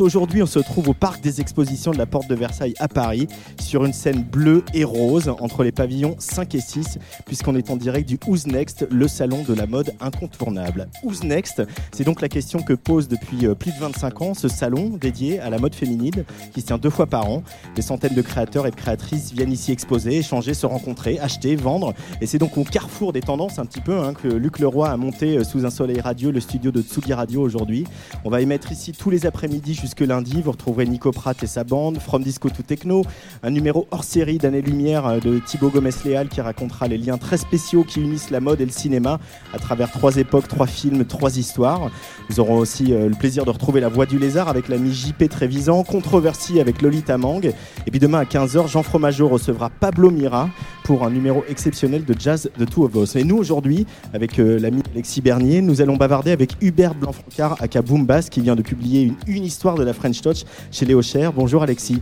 [0.00, 3.28] Aujourd'hui, on se trouve au parc des expositions de la Porte de Versailles à Paris,
[3.60, 7.76] sur une scène bleue et rose entre les pavillons 5 et 6, puisqu'on est en
[7.76, 10.88] direct du Who's Next, le salon de la mode incontournable.
[11.02, 14.48] Who's Next, c'est donc la question que pose depuis euh, plus de 25 ans ce
[14.48, 17.42] salon dédié à la mode féminine, qui se tient deux fois par an.
[17.74, 21.94] Des centaines de créateurs et de créatrices viennent ici exposer, échanger, se rencontrer, acheter, vendre.
[22.20, 24.96] Et c'est donc au carrefour des tendances un petit peu hein, que Luc Leroy a
[24.96, 27.84] monté euh, sous un soleil radio le studio de Tsugi Radio aujourd'hui.
[28.24, 30.42] On va émettre ici tous les après-midi jusque lundi.
[30.42, 33.02] Vous retrouverez Nico Pratt et sa bande, From Disco to Techno,
[33.42, 37.36] un numéro hors série d'année lumière euh, de Thibaut Gomez-Léal qui racontera les liens très
[37.36, 39.18] spéciaux qui unissent la mode et le cinéma
[39.52, 41.90] à travers trois époques, trois films, trois histoires.
[42.30, 45.28] Nous aurons aussi euh, le plaisir de retrouver La Voix du Lézard avec l'ami JP
[45.28, 47.44] Trévisan, Controversie avec Lolita Mang.
[47.44, 50.48] Et puis demain à 15h, Jean Fromageau recevra Pablo Mira
[50.84, 53.16] pour un numéro exceptionnel de jazz de Two of Us.
[53.16, 57.68] Et nous aujourd'hui, avec euh, l'ami Alexis Bernier, nous allons bavarder avec Hubert Blanc-Francard à
[57.68, 61.02] Kaboom Bass qui vient de publier une, une histoire de la French Touch chez Léo
[61.02, 61.32] Cher.
[61.32, 62.00] Bonjour Alexis.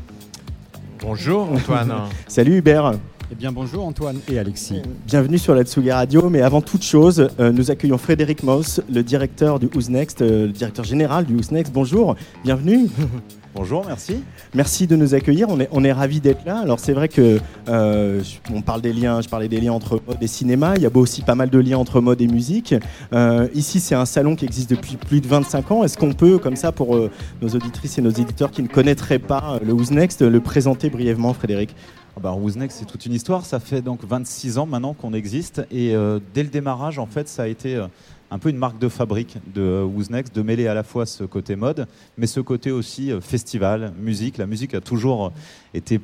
[1.00, 1.92] Bonjour Antoine.
[2.28, 2.94] Salut Hubert.
[3.30, 4.82] Eh bien bonjour Antoine et Alexis.
[5.04, 9.02] Bienvenue sur la Tsugi Radio, mais avant toute chose, euh, nous accueillons Frédéric Moss, le
[9.02, 11.72] directeur du Who's Next, euh, le directeur général du Who's Next.
[11.72, 12.86] Bonjour, bienvenue.
[13.56, 14.22] Bonjour, merci.
[14.54, 15.48] Merci de nous accueillir.
[15.48, 16.58] On est, on est ravis d'être là.
[16.58, 19.22] Alors c'est vrai que euh, on parle des liens.
[19.22, 20.74] Je parlais des liens entre mode et cinéma.
[20.76, 22.74] Il y a aussi pas mal de liens entre mode et musique.
[23.14, 25.84] Euh, ici, c'est un salon qui existe depuis plus de 25 ans.
[25.84, 27.10] Est-ce qu'on peut, comme ça, pour euh,
[27.40, 31.32] nos auditrices et nos éditeurs qui ne connaîtraient pas le Who's Next, le présenter brièvement,
[31.32, 31.74] Frédéric?
[32.20, 33.44] Bah, Who's Next, c'est toute une histoire.
[33.44, 35.62] Ça fait donc 26 ans maintenant qu'on existe.
[35.70, 37.86] Et euh, dès le démarrage, en fait, ça a été euh,
[38.30, 41.06] un peu une marque de fabrique de euh, Who's Next, de mêler à la fois
[41.06, 44.38] ce côté mode, mais ce côté aussi euh, festival, musique.
[44.38, 45.30] La musique a toujours euh,
[45.74, 46.00] été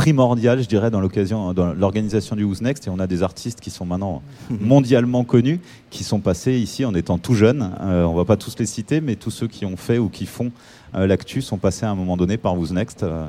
[0.00, 2.86] primordiale, je dirais, dans l'occasion, dans l'organisation du Who's Next.
[2.86, 5.60] Et on a des artistes qui sont maintenant mondialement connus,
[5.90, 7.72] qui sont passés ici en étant tout jeunes.
[7.82, 10.24] Euh, on va pas tous les citer, mais tous ceux qui ont fait ou qui
[10.24, 10.52] font
[10.94, 13.02] euh, l'actu sont passés à un moment donné par Who's Next.
[13.02, 13.26] Euh,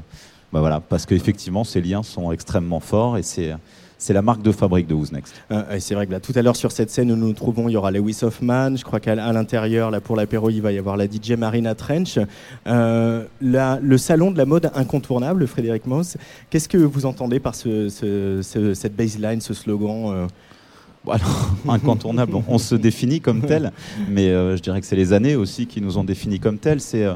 [0.53, 3.53] bah voilà, parce qu'effectivement, ces liens sont extrêmement forts et c'est
[3.97, 5.31] c'est la marque de fabrique de Who's Next.
[5.51, 7.69] Euh, c'est vrai que là, tout à l'heure sur cette scène où nous nous trouvons,
[7.69, 8.75] il y aura Lewis Hoffman.
[8.75, 12.17] Je crois qu'à l'intérieur, là pour l'apéro, il va y avoir la DJ Marina Trench.
[12.65, 16.17] Euh, la- le salon de la mode incontournable, Frédéric Moss.
[16.49, 20.27] Qu'est-ce que vous entendez par ce, ce- ce- cette baseline, ce slogan euh?
[21.03, 23.71] Bon, alors, incontournable, on, on se définit comme tel,
[24.07, 26.79] mais euh, je dirais que c'est les années aussi qui nous ont définis comme tel.
[26.79, 27.15] C'est euh,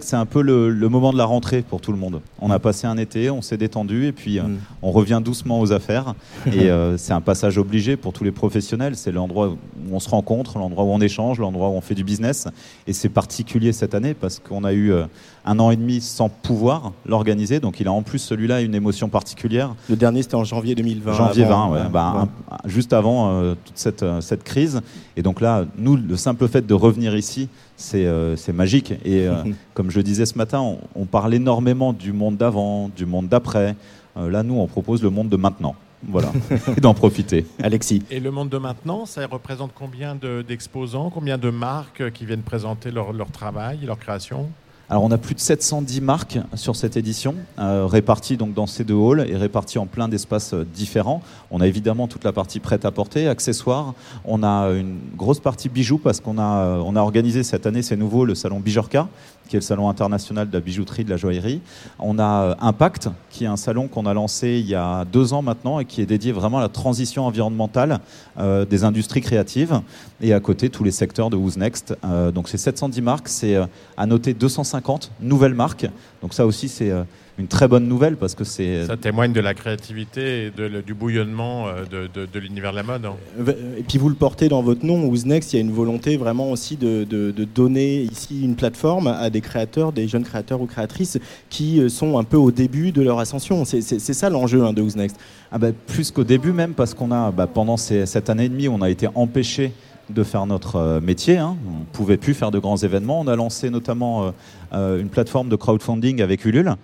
[0.00, 2.20] c'est un peu le, le moment de la rentrée pour tout le monde.
[2.40, 4.58] On a passé un été, on s'est détendu et puis euh, Mm.
[4.82, 6.14] on revient doucement aux affaires.
[6.46, 8.96] Et euh, c'est un passage obligé pour tous les professionnels.
[8.96, 9.56] C'est l'endroit où
[9.92, 12.48] on se rencontre, l'endroit où on échange, l'endroit où on fait du business.
[12.86, 15.04] Et c'est particulier cette année parce qu'on a eu euh,
[15.44, 17.58] un an et demi sans pouvoir l'organiser.
[17.60, 19.74] Donc il a en plus celui-là une émotion particulière.
[19.88, 21.12] Le dernier, c'était en janvier 2020.
[21.14, 22.20] Janvier avant, 20, ouais, bah, ouais.
[22.20, 24.80] un- un- juste avant euh, toute cette, euh, cette crise.
[25.16, 28.92] Et donc là, nous, le simple fait de revenir ici, c'est euh, c'est magique.
[29.04, 29.42] Et euh,
[29.74, 33.28] comme je le disais ce matin, on, on parle énormément du monde d'avant, du monde
[33.28, 33.74] d'après.
[34.16, 35.74] Euh, là, nous, on propose le monde de maintenant.
[36.08, 36.32] Voilà,
[36.76, 37.46] et d'en profiter.
[37.62, 38.02] Alexis.
[38.10, 42.42] Et le monde de maintenant, ça représente combien de- d'exposants, combien de marques qui viennent
[42.42, 44.48] présenter leur, leur travail, leur création?
[44.92, 48.84] Alors, on a plus de 710 marques sur cette édition, euh, réparties donc dans ces
[48.84, 51.22] deux halls et réparties en plein d'espaces euh, différents.
[51.50, 53.94] On a évidemment toute la partie prête à porter, accessoires.
[54.26, 57.80] On a une grosse partie bijoux parce qu'on a, euh, on a organisé cette année,
[57.80, 59.08] c'est nouveau, le salon Bijorca,
[59.52, 61.60] qui est le salon international de la bijouterie, de la joaillerie.
[61.98, 65.34] On a euh, Impact, qui est un salon qu'on a lancé il y a deux
[65.34, 68.00] ans maintenant et qui est dédié vraiment à la transition environnementale
[68.38, 69.82] euh, des industries créatives.
[70.22, 71.94] Et à côté, tous les secteurs de Who's Next.
[72.02, 73.58] Euh, donc c'est 710 marques, c'est
[73.98, 75.86] à noter 250 nouvelles marques.
[76.22, 77.02] Donc ça aussi, c'est euh,
[77.38, 80.82] une très bonne nouvelle parce que c'est Ça témoigne de la créativité et de- le-
[80.82, 83.04] du bouillonnement euh, de, de- de l'univers de la mode.
[83.06, 83.14] hein.
[83.40, 85.72] Euh, Et puis vous le portez dans votre nom, Who's Next, il y a une
[85.72, 90.22] volonté vraiment aussi de, de- de donner ici une plateforme à des créateurs, des jeunes
[90.24, 91.18] créateurs ou créatrices
[91.50, 93.64] qui sont un peu au début de leur ascension.
[93.64, 95.16] C'est c'est- c'est ça l'enjeu hein, de Who's Next.
[95.50, 98.48] Ah bah, plus qu'au début même, parce qu'on a, bah, pendant ces- cette année et
[98.48, 99.72] demie, on a été empêché
[100.12, 101.38] de faire notre euh, métier.
[101.38, 101.56] hein.
[101.66, 103.20] On ne pouvait plus faire de grands événements.
[103.20, 104.30] On a lancé notamment euh,
[104.72, 106.76] euh, une plateforme de crowdfunding avec Ulule,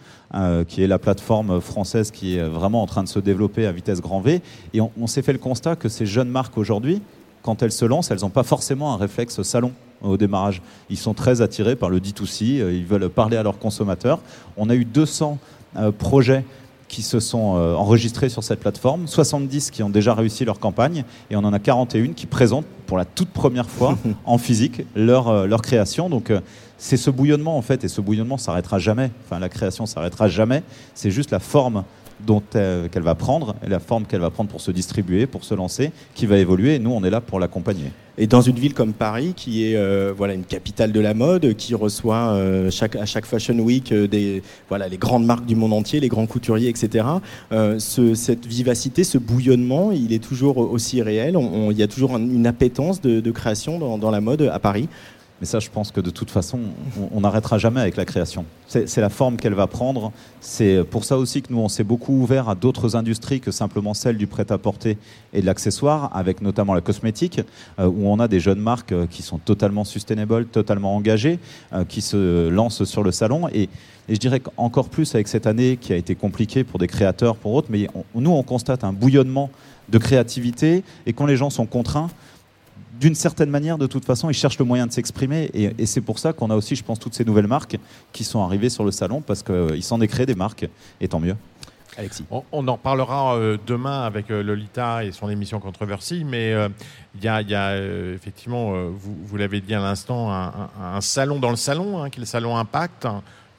[0.67, 4.01] qui est la plateforme française qui est vraiment en train de se développer à vitesse
[4.01, 4.43] grand V.
[4.75, 7.01] Et on s'est fait le constat que ces jeunes marques aujourd'hui,
[7.43, 9.73] quand elles se lancent, elles n'ont pas forcément un réflexe salon.
[10.03, 10.61] au démarrage.
[10.91, 12.43] Ils sont très attirés par le D2C,
[12.73, 14.21] ils veulent parler à leurs consommateurs.
[14.57, 15.39] On a eu 200
[15.99, 16.45] projets
[16.89, 21.37] qui se sont enregistrés sur cette plateforme, 70 qui ont déjà réussi leur campagne, et
[21.37, 25.63] on en a 41 qui présentent pour la toute première fois en physique leur, leur
[25.63, 26.09] création.
[26.09, 26.33] Donc
[26.79, 29.11] c'est ce bouillonnement en fait, et ce bouillonnement s'arrêtera jamais.
[29.25, 30.63] Enfin, la création s'arrêtera jamais.
[30.95, 31.85] C'est juste la forme
[32.27, 35.55] dont qu'elle va prendre, et la forme qu'elle va prendre pour se distribuer, pour se
[35.55, 36.77] lancer, qui va évoluer.
[36.77, 37.91] Et nous, on est là pour l'accompagner.
[38.21, 41.55] Et dans une ville comme Paris, qui est euh, voilà une capitale de la mode,
[41.55, 45.55] qui reçoit euh, chaque, à chaque Fashion Week euh, des voilà les grandes marques du
[45.55, 47.05] monde entier, les grands couturiers, etc.
[47.53, 51.39] Ce, cette vivacité, ce bouillonnement, il est toujours aussi réel.
[51.71, 54.89] Il y a toujours une appétence de, création dans, dans, la mode à Paris.
[55.41, 56.59] Mais ça, je pense que de toute façon,
[57.13, 58.45] on n'arrêtera jamais avec la création.
[58.67, 60.13] C'est la forme qu'elle va prendre.
[60.41, 63.95] C'est pour ça aussi que nous, on s'est beaucoup ouvert à d'autres industries que simplement
[63.95, 64.99] celle du prêt-à-porter
[65.33, 67.41] et de l'accessoire, avec notamment la cosmétique,
[67.79, 71.39] euh, où on a des jeunes marques euh, qui sont totalement sustainable, totalement engagées,
[71.73, 73.49] euh, qui se lancent sur le salon.
[73.53, 73.69] Et,
[74.09, 77.37] et je dirais qu'encore plus avec cette année qui a été compliquée pour des créateurs,
[77.37, 79.51] pour autres, mais nous, on constate un bouillonnement
[79.89, 80.83] de créativité.
[81.07, 82.11] Et quand les gens sont contraints,
[82.99, 85.51] d'une certaine manière, de toute façon, ils cherchent le moyen de s'exprimer.
[85.55, 87.77] Et, c'est pour ça qu'on a aussi, je pense, toutes ces nouvelles marques
[88.13, 90.69] qui sont arrivées sur le salon, parce qu'il s'en est créé des marques,
[91.01, 91.37] et tant mieux.
[91.97, 92.25] Alexis.
[92.53, 96.69] On, en parlera euh, demain avec euh, Lolita et son émission Controversie, mais euh,
[97.17, 97.77] il y a,
[98.15, 102.27] effectivement, vous, l'avez dit à l'instant, un, salon dans le salon, hein, qui est le
[102.27, 103.09] salon Impact.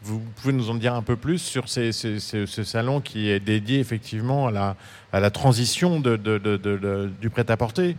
[0.02, 4.48] Vous pouvez nous en dire un peu plus sur ce salon qui est dédié effectivement
[4.48, 4.76] à la,
[5.12, 7.98] à la transition du prêt-à-porter?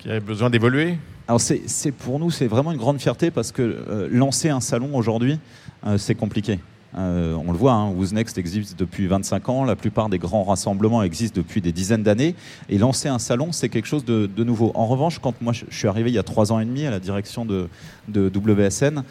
[0.00, 0.96] Qui a besoin d'évoluer
[1.28, 4.96] Alors c'est pour nous, c'est vraiment une grande fierté parce que euh, lancer un salon
[4.96, 5.38] aujourd'hui,
[5.86, 6.58] euh, c'est compliqué.
[6.96, 11.02] Euh, on le voit, hein, Next existe depuis 25 ans, la plupart des grands rassemblements
[11.02, 12.34] existent depuis des dizaines d'années,
[12.68, 14.72] et lancer un salon, c'est quelque chose de, nouveau.
[14.74, 16.90] En revanche, quand moi je suis arrivé il y a trois ans et demi à
[16.90, 17.68] la direction de,
[18.08, 19.04] WSN,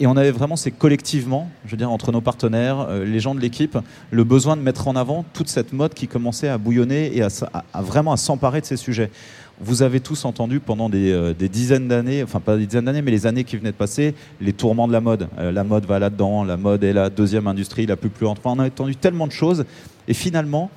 [0.00, 3.40] et on avait vraiment, c'est collectivement, je veux dire, entre nos partenaires, les gens de
[3.40, 3.78] l'équipe,
[4.10, 7.82] le besoin de mettre en avant toute cette mode qui commençait à bouillonner et à
[7.82, 9.10] vraiment à s'emparer de ces sujets.
[9.60, 13.10] Vous avez tous entendu pendant euh, des, dizaines d'années, enfin pas des dizaines d'années, mais
[13.10, 15.28] les années qui venaient de passer, les tourments de la mode.
[15.38, 18.50] Euh, la mode va là-dedans, la mode est la deuxième industrie la plus plus Enfin,
[18.56, 19.64] on a entendu tellement de choses.
[20.06, 20.70] Et finalement,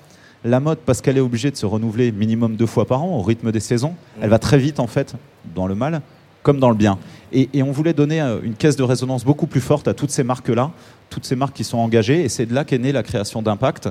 [0.43, 3.21] la mode, parce qu'elle est obligée de se renouveler minimum deux fois par an au
[3.21, 5.15] rythme des saisons, elle va très vite en fait,
[5.53, 6.01] dans le mal
[6.43, 6.97] comme dans le bien.
[7.31, 10.09] Et, et on voulait donner euh, une caisse de résonance beaucoup plus forte à toutes
[10.09, 10.71] ces marques-là,
[11.09, 12.23] toutes ces marques qui sont engagées.
[12.23, 13.89] Et c'est de là qu'est née la création d'Impact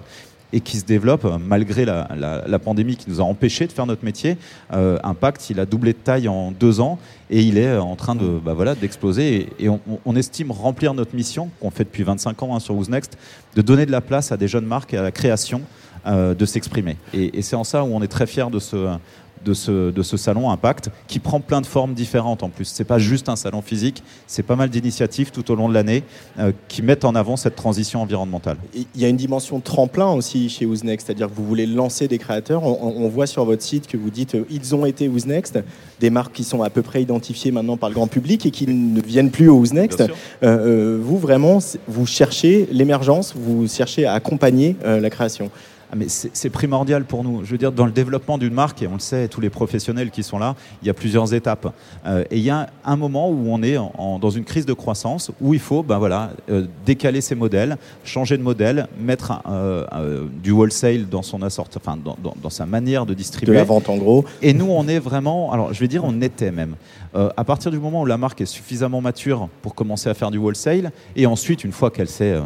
[0.52, 4.37] et qui se développe malgré la, pandémie qui nous a empêché de faire notre métier.
[4.73, 6.99] Euh, Impact, il a doublé de taille en deux ans
[7.31, 9.49] et il est en train de bah voilà d'exploser.
[9.58, 13.17] Et, on, estime remplir notre mission qu'on fait depuis 25 ans hein, sur Who's Next,
[13.55, 15.62] de donner de la place à des jeunes marques et à la création
[16.06, 16.97] euh, de s'exprimer.
[17.14, 18.99] Et, et c'est en ça où on est très fier de ce
[19.44, 22.66] de ce, de ce salon Impact, qui prend plein de formes différentes en plus.
[22.66, 26.02] C'est pas juste un salon physique, c'est pas mal d'initiatives tout au long de l'année
[26.38, 28.56] euh, qui mettent en avant cette transition environnementale.
[28.75, 32.08] Il y a une dimension tremplin aussi chez Who's Next, c'est-à-dire que vous voulez lancer
[32.08, 32.64] des créateurs.
[32.64, 35.58] On, voit sur votre site que vous dites euh, ils ont été Who's Next,
[35.98, 38.66] des marques qui sont à peu près identifiées maintenant par le grand public et qui
[38.66, 40.04] ne viennent plus au Who's Next.
[40.42, 41.58] Euh, vous vraiment,
[41.88, 45.50] vous cherchez l'émergence, vous cherchez à accompagner la création.
[45.92, 47.44] Ah, mais c'est primordial pour nous.
[47.44, 50.10] Je veux dire, dans le développement d'une marque, et on le sait, tous les professionnels
[50.12, 51.75] qui sont là, il y a plusieurs étapes.
[52.06, 55.32] Euh, et il y a un moment où on est dans une crise de croissance,
[55.40, 60.52] où il faut ben voilà, euh, décaler ses modèles, changer de modèle, mettre euh, du
[60.52, 63.52] wholesale dans, son assort, enfin, dans, dans, sa manière de distribuer.
[63.52, 64.25] De la vente en gros.
[64.42, 66.76] Et nous, on est vraiment, alors je vais dire, on était même.
[67.14, 70.38] à partir du moment où la marque est suffisamment mature pour commencer à faire du
[70.38, 72.38] wholesale, et ensuite, une fois qu'elle s'est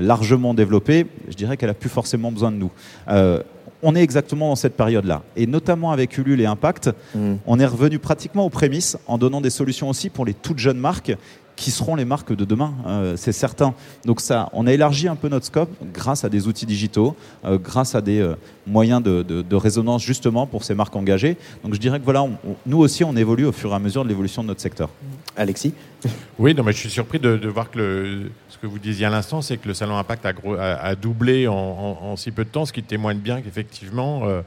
[0.00, 2.70] largement développée, je dirais qu'elle a plus forcément besoin de nous.
[3.08, 3.42] Euh,
[3.82, 5.22] on est exactement dans cette période-là.
[5.36, 7.34] Et notamment avec Ulule et Impact, mm.
[7.46, 10.78] on est revenu pratiquement aux prémices en donnant des solutions aussi pour les toutes jeunes
[10.78, 11.16] marques
[11.54, 13.74] qui seront les marques de demain, euh, c'est certain.
[14.04, 17.58] Donc ça, on a élargi un peu notre scope grâce à des outils digitaux, euh,
[17.58, 18.24] grâce à des
[18.64, 21.36] moyens de, résonance justement pour ces marques engagées.
[21.64, 22.24] Donc je dirais que voilà,
[22.64, 24.88] nous aussi, on évolue au fur et à mesure de l'évolution de notre secteur.
[25.38, 25.72] Alexis
[26.38, 29.10] Oui, non, mais je suis surpris de, voir que le, ce que vous disiez à
[29.10, 32.82] l'instant, c'est que le salon Impact a, doublé en, si peu de temps, ce qui
[32.82, 34.42] témoigne bien qu'effectivement, euh,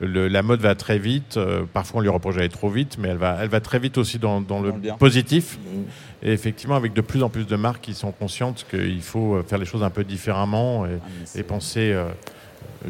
[0.00, 1.36] la mode va très vite.
[1.36, 3.98] Euh, parfois, on lui reproche d'aller trop vite, mais elle va, elle va très vite
[3.98, 5.58] aussi dans, le, positif.
[5.58, 6.26] Mm.
[6.26, 9.42] Et effectivement, avec de plus en plus de marques qui sont conscientes qu'il faut euh,
[9.44, 10.98] faire les choses un peu différemment et,
[11.38, 11.96] ah, penser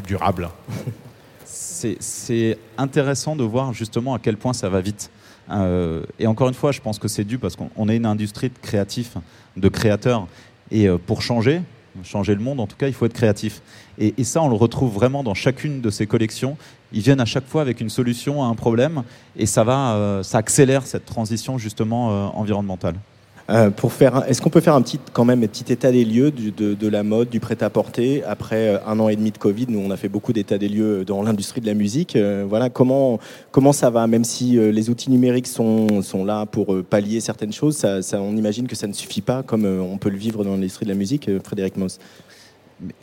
[0.07, 0.49] durable.
[1.45, 5.11] C'est intéressant de voir justement à quel point ça va vite.
[5.51, 8.59] Et encore une fois, je pense que c'est dû parce qu'on est une industrie de
[8.63, 9.17] créatifs,
[9.57, 10.27] de créateurs.
[10.73, 11.63] Et euh, pour changer,
[12.03, 13.61] changer le monde, en tout cas, il faut être créatif.
[13.99, 16.57] Et, ça, on le retrouve vraiment dans chacune de ces collections.
[16.93, 19.03] Ils viennent à chaque fois avec une solution à un problème,
[19.37, 22.95] et ça va, euh, ça accélère cette transition justement euh, environnementale.
[23.53, 26.07] Euh, pour faire, est-ce qu'on peut faire un petit, quand même, un petit état des
[26.07, 29.37] lieux du, de, de, la mode, du prêt-à-porter après euh, un an et demi de
[29.37, 32.17] Covid Nous, on a fait beaucoup d'états des lieux dans l'industrie de la musique.
[32.17, 33.19] Euh, voilà, comment
[33.51, 37.21] comment ça va Même si euh, les outils numériques sont, sont là pour euh, pallier
[37.21, 40.09] certaines choses, ça, ça, on imagine que ça ne suffit pas, comme euh, on peut
[40.09, 41.29] le vivre dans l'industrie de la musique.
[41.45, 41.99] Frédéric Moss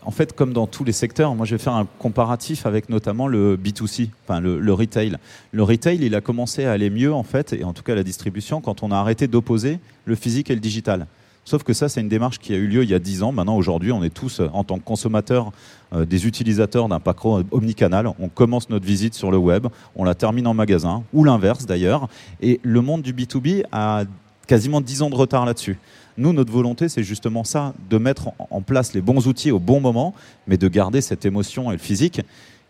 [0.02, 3.28] en fait, comme dans tous les secteurs, moi je vais faire un comparatif avec notamment
[3.28, 5.18] le B2C, enfin le, retail.
[5.52, 8.04] Le retail, il a commencé à aller mieux en fait, et en tout cas la
[8.04, 11.08] distribution, quand on a arrêté d'opposer le physique et le digital.
[11.46, 13.32] Sauf que ça, c'est une démarche qui a eu lieu il y a 10 ans.
[13.32, 15.52] Maintenant, aujourd'hui, on est tous, en tant que consommateurs,
[15.94, 18.08] euh, des utilisateurs d'un parcours omnicanal.
[18.20, 22.08] On commence notre visite sur le web, on la termine en magasin, ou l'inverse d'ailleurs.
[22.42, 24.04] Et le monde du B2B a
[24.46, 25.80] quasiment 10 ans de retard là-dessus.
[26.18, 29.80] Nous, notre volonté, c'est justement ça, de mettre en place les bons outils au bon
[29.80, 30.13] moment,
[30.48, 32.22] mais de garder cette émotion et le physique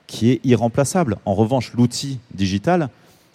[0.07, 1.17] qui est irremplaçable.
[1.25, 2.89] En revanche, l'outil digital,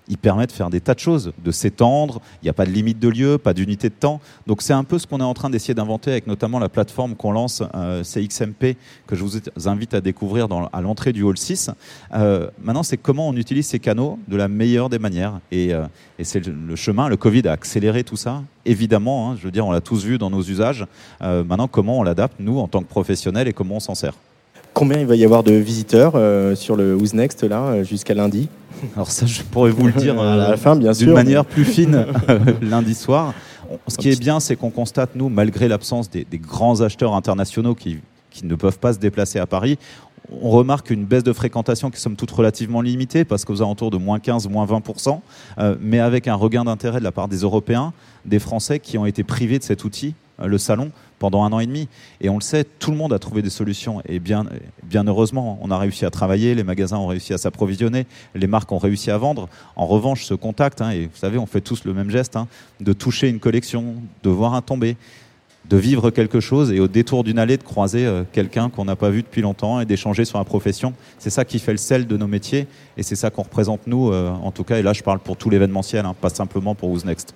[0.08, 2.70] il permet de faire des tas de choses, de s'étendre, il n'y a pas de
[2.70, 4.20] limite de lieu, pas d'unité de temps.
[4.46, 7.14] Donc c'est un peu ce qu'on est en train d'essayer d'inventer avec notamment la plateforme
[7.14, 11.70] qu'on lance, euh, CXMP, que je vous invite à découvrir à l'entrée du Hall 6.
[12.14, 15.40] Euh, maintenant, c'est comment on utilise ces canaux de la meilleure des manières.
[15.50, 15.86] Et, euh,
[16.22, 19.72] c'est le, chemin, le Covid a accéléré tout ça, évidemment, hein, je veux dire, on
[19.72, 20.86] l'a tous vu dans nos usages.
[21.20, 24.14] Maintenant, comment on l'adapte, nous, en tant que professionnels, et comment on s'en sert.
[24.74, 28.48] Combien il va y avoir de visiteurs euh, sur le Who's Next là jusqu'à lundi?
[28.96, 31.64] Alors ça, je pourrais vous le dire à la fin, bien sûr, d'une manière plus
[31.64, 32.06] fine
[32.60, 33.32] lundi soir.
[33.86, 37.74] Ce qui est bien, c'est qu'on constate, nous, malgré l'absence des, des, grands acheteurs internationaux
[37.74, 37.98] qui,
[38.30, 39.78] qui, ne peuvent pas se déplacer à Paris,
[40.30, 43.96] on remarque une baisse de fréquentation qui somme toute relativement limitée, parce qu'aux alentours de
[43.96, 45.20] moins 15, moins 20%,
[45.58, 47.92] euh, mais avec un regain d'intérêt de la part des Européens,
[48.24, 51.60] des Français qui ont été privés de cet outil, euh, le salon, pendant un an
[51.60, 51.88] et demi.
[52.20, 54.02] Et on le sait, tout le monde a trouvé des solutions.
[54.06, 54.44] Et bien,
[54.82, 58.70] bien heureusement, on a réussi à travailler, les magasins ont réussi à s'approvisionner, les marques
[58.72, 59.48] ont réussi à vendre.
[59.76, 62.48] En revanche, ce contact, hein, et vous savez, on fait tous le même geste, hein,
[62.80, 64.96] de toucher une collection, de voir un tombé,
[65.68, 68.96] de vivre quelque chose et au détour d'une allée de croiser euh, quelqu'un qu'on n'a
[68.96, 70.92] pas vu depuis longtemps et d'échanger sur la profession.
[71.18, 72.66] C'est ça qui fait le sel de nos métiers
[72.98, 74.78] et c'est ça qu'on représente nous, euh, en tout cas.
[74.78, 77.34] Et là, je parle pour tout l'événementiel, hein, pas simplement pour Who's Next.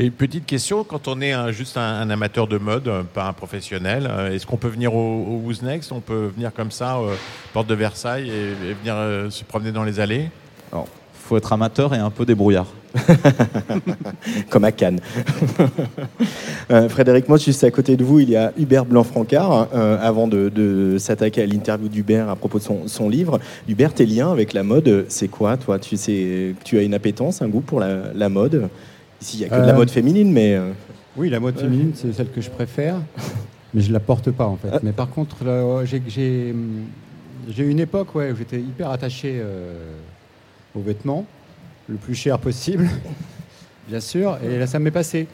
[0.00, 3.32] Et petite question, quand on est un, juste un, un, amateur de mode, pas un
[3.32, 5.90] professionnel, euh, est-ce qu'on peut venir au, au Who's Next?
[5.90, 7.16] On peut venir comme ça, euh,
[7.52, 10.30] porte de Versailles, et, et venir euh, se promener dans les allées?
[10.70, 12.68] Alors, faut être amateur et un peu débrouillard.
[14.50, 15.00] Comme à Cannes.
[16.70, 19.68] euh, Frédéric Moss, juste à côté de vous, il y a Hubert Blanc-Francard.
[19.74, 23.92] Euh, avant de, de s'attaquer à l'interview d'Hubert à propos de son, son, livre, Hubert,
[23.92, 25.78] tes liens avec la mode, c'est quoi, toi?
[25.78, 28.70] Tu, sais, tu as une appétence, un goût pour la, la mode?
[29.20, 30.54] Ici, il n'y a que euh, de la mode féminine, mais...
[30.54, 30.72] Euh,
[31.16, 32.96] oui, la mode féminine, c'est celle que je préfère,
[33.74, 34.82] mais je ne la porte pas, en fait.
[34.82, 35.36] Mais par contre,
[35.84, 39.92] j'ai eu une époque ouais, où j'étais hyper attaché euh,
[40.74, 41.24] aux vêtements,
[41.88, 42.88] le plus cher possible,
[43.88, 45.26] bien sûr, et là, ça m'est passé.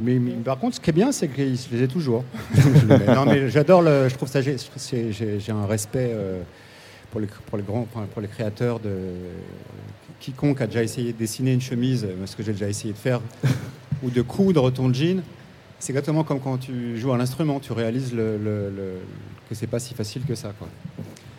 [0.00, 2.24] Mais, mais, par contre, ce qui est bien, c'est que je les ai toujours.
[3.08, 3.82] non, mais j'adore.
[3.82, 4.40] Je trouve ça.
[4.40, 6.40] J'ai un respect euh,
[7.10, 8.90] pour, les, pour, les grands, pour les créateurs de.
[10.20, 13.20] Quiconque a déjà essayé de dessiner une chemise, ce que j'ai déjà essayé de faire,
[14.02, 15.22] ou de coudre ton jean,
[15.78, 17.60] c'est exactement comme quand tu joues à l'instrument.
[17.60, 18.92] Tu réalises le, le, le,
[19.48, 20.52] que c'est pas si facile que ça.
[20.58, 20.68] Quoi.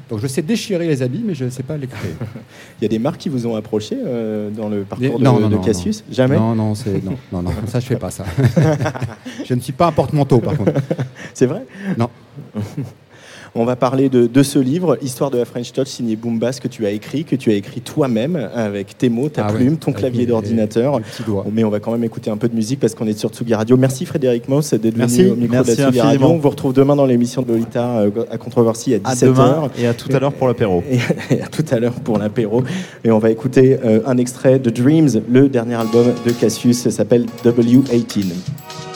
[0.09, 2.13] Donc je sais déchirer les habits, mais je ne sais pas les créer.
[2.79, 5.41] Il y a des marques qui vous ont approché euh, dans le parcours non, de,
[5.41, 6.13] non, de Cassius non.
[6.13, 8.25] Jamais non non, non, non, non, ça je fais pas ça.
[9.45, 10.73] je ne suis pas un porte-manteau par contre.
[11.33, 11.65] C'est vrai?
[11.97, 12.09] Non.
[13.55, 16.67] On va parler de, de, ce livre, Histoire de la French Touch, signé Boombas, que
[16.67, 19.77] tu as écrit, que tu as écrit toi-même, avec tes mots, ta ah plume, ouais,
[19.77, 20.99] ton clavier d'ordinateur.
[21.51, 23.53] Mais on va quand même écouter un peu de musique parce qu'on est sur Tsugi
[23.53, 23.77] Radio.
[23.77, 26.27] Merci Frédéric Moss d'être venu au micro Merci de Tsugi Radio.
[26.27, 29.69] On vous retrouve demain dans l'émission de Lolita à Controversie à 17h.
[29.77, 30.83] Et à tout à l'heure pour l'apéro.
[30.89, 30.97] Et,
[31.35, 32.63] et, à tout à l'heure pour l'apéro.
[33.03, 37.25] Et on va écouter euh, un extrait de Dreams, le dernier album de Cassius, s'appelle
[37.43, 38.88] W18.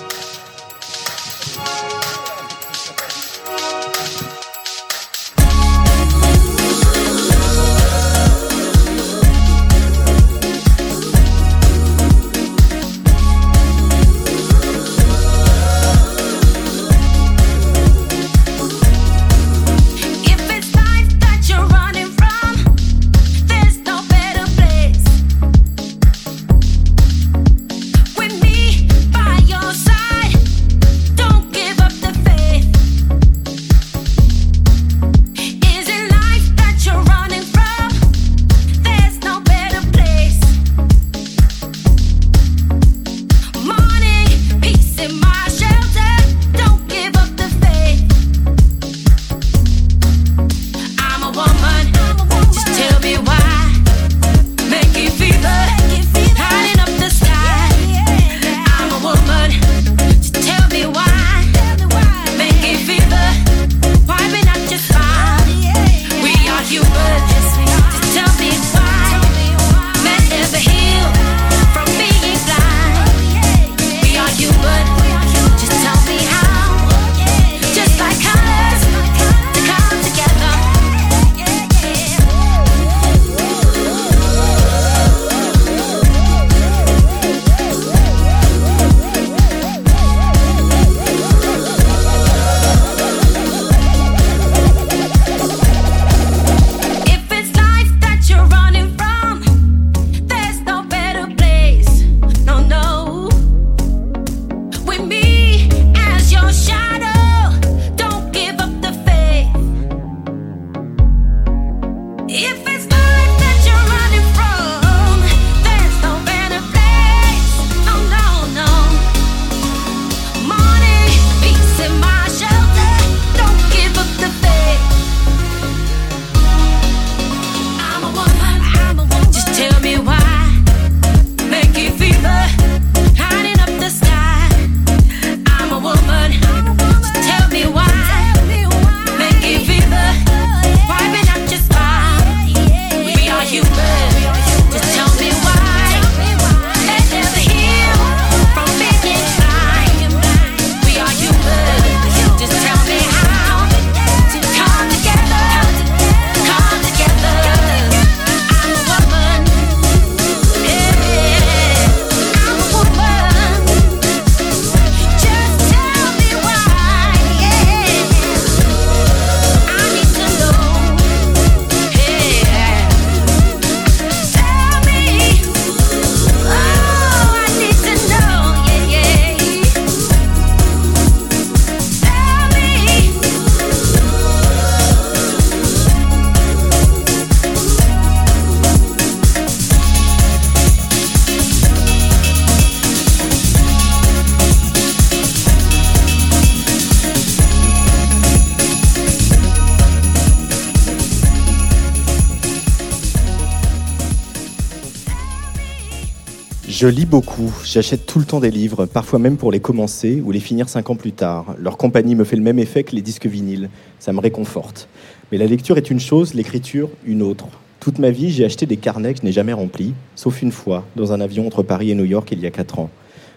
[206.84, 210.34] Je lis beaucoup, j'achète tout le temps des livres, parfois même pour les commencer ou
[210.34, 211.56] les finir cinq ans plus tard.
[211.58, 213.70] Leur compagnie me fait le même effet que les disques vinyles,
[214.00, 214.90] ça me réconforte.
[215.32, 217.46] Mais la lecture est une chose, l'écriture une autre.
[217.80, 220.84] Toute ma vie, j'ai acheté des carnets que je n'ai jamais remplis, sauf une fois,
[220.98, 222.90] dans un avion entre Paris et New York il y a quatre ans.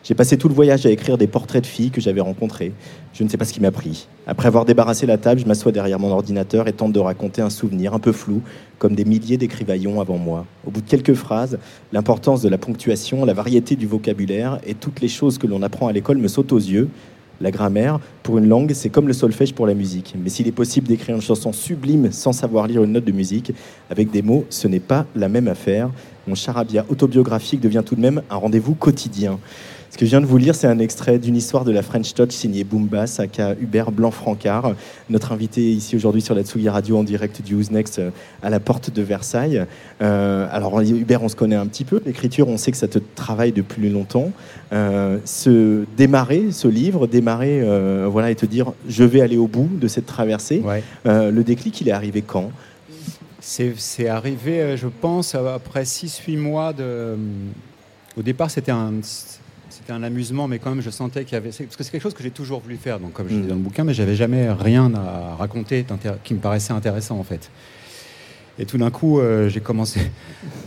[0.06, 2.72] J'ai passé tout le voyage à écrire des portraits de filles que j'avais rencontrées.
[3.12, 4.06] Je ne sais pas ce qui m'a pris.
[4.28, 7.50] Après avoir débarrassé la table, je m'assois derrière mon ordinateur et tente de raconter un
[7.50, 8.40] souvenir un peu flou,
[8.78, 10.46] comme des milliers d'écrivaillons avant moi.
[10.64, 11.58] Au bout de quelques phrases,
[11.92, 15.88] l'importance de la ponctuation, la variété du vocabulaire et toutes les choses que l'on apprend
[15.88, 16.88] à l'école me sautent aux yeux.
[17.40, 20.14] La grammaire, pour une langue, c'est comme le solfège pour la musique.
[20.22, 23.52] Mais s'il est possible d'écrire une chanson sublime sans savoir lire une note de musique,
[23.90, 25.90] avec des mots, ce n'est pas la même affaire.
[26.28, 29.40] Mon charabia autobiographique devient tout de même un rendez-vous quotidien.
[29.96, 32.12] Ce que je viens de vous lire, c'est un extrait d'une histoire de la French
[32.12, 34.74] Touch signée Boombass, aka Hubert Blanc-Francard,
[35.08, 38.10] notre invité ici aujourd'hui sur la Tsugi Radio en direct du Who's Next euh,
[38.42, 39.64] à la porte de Versailles.
[40.02, 42.02] Euh, alors Hubert, on se connaît un petit peu.
[42.04, 44.32] L'écriture, on sait que ça te travaille depuis longtemps.
[44.74, 47.64] Euh, se démarrer ce livre, démarrer
[48.06, 50.62] voilà, et te dire je vais aller au bout de cette traversée.
[51.06, 52.50] le déclic, il est arrivé quand?
[53.40, 57.16] C'est arrivé, je pense, après 6-8 mois de...
[58.18, 58.94] Au départ, c'était un,
[59.86, 61.50] c'était un amusement, mais quand même, je sentais qu'il y avait.
[61.50, 63.46] Parce que c'est quelque chose que j'ai toujours voulu faire, donc comme je dis mm.
[63.46, 65.86] dans le bouquin, mais j'avais jamais rien à raconter
[66.24, 67.50] qui me paraissait intéressant en fait.
[68.58, 70.00] Et tout d'un coup, euh, j'ai commencé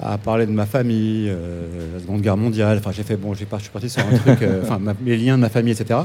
[0.01, 2.77] à parler de ma famille, euh, la Seconde Guerre mondiale.
[2.77, 5.41] Enfin, j'ai fait bon, je suis parti sur un truc, euh, enfin, mes liens de
[5.41, 5.99] ma famille, etc.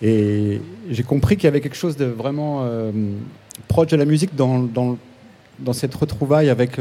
[0.00, 2.64] Et j'ai compris qu'il y avait quelque chose de vraiment
[3.66, 4.96] proche de la musique dans, dans,
[5.58, 6.76] dans cette retrouvaille avec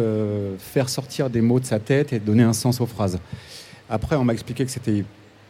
[0.60, 3.18] faire sortir des mots de sa tête et donner un sens aux phrases.
[3.90, 5.04] Après, on m'a expliqué que c'était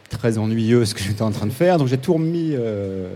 [0.10, 1.78] très ennuyeux ce que j'étais en train de faire.
[1.78, 3.10] Donc j'ai tout remis euh,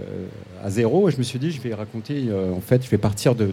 [0.64, 2.98] à zéro et je me suis dit, je vais raconter, euh, en fait, je vais
[2.98, 3.52] partir de,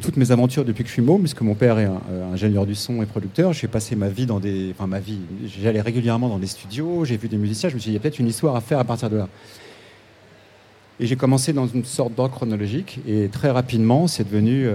[0.00, 2.74] toutes mes aventures depuis que je suis môme, puisque mon père est euh, ingénieur du
[2.74, 3.52] son et producteur.
[3.52, 4.72] J'ai passé ma vie dans des.
[4.72, 5.20] Enfin, ma vie,
[5.62, 7.98] j'allais régulièrement dans des studios, j'ai vu des musiciens, je me suis dit, il y
[7.98, 9.28] a peut-être une histoire à faire à partir de là.
[10.98, 14.68] Et j'ai commencé dans une sorte d'ordre chronologique et très rapidement, c'est devenu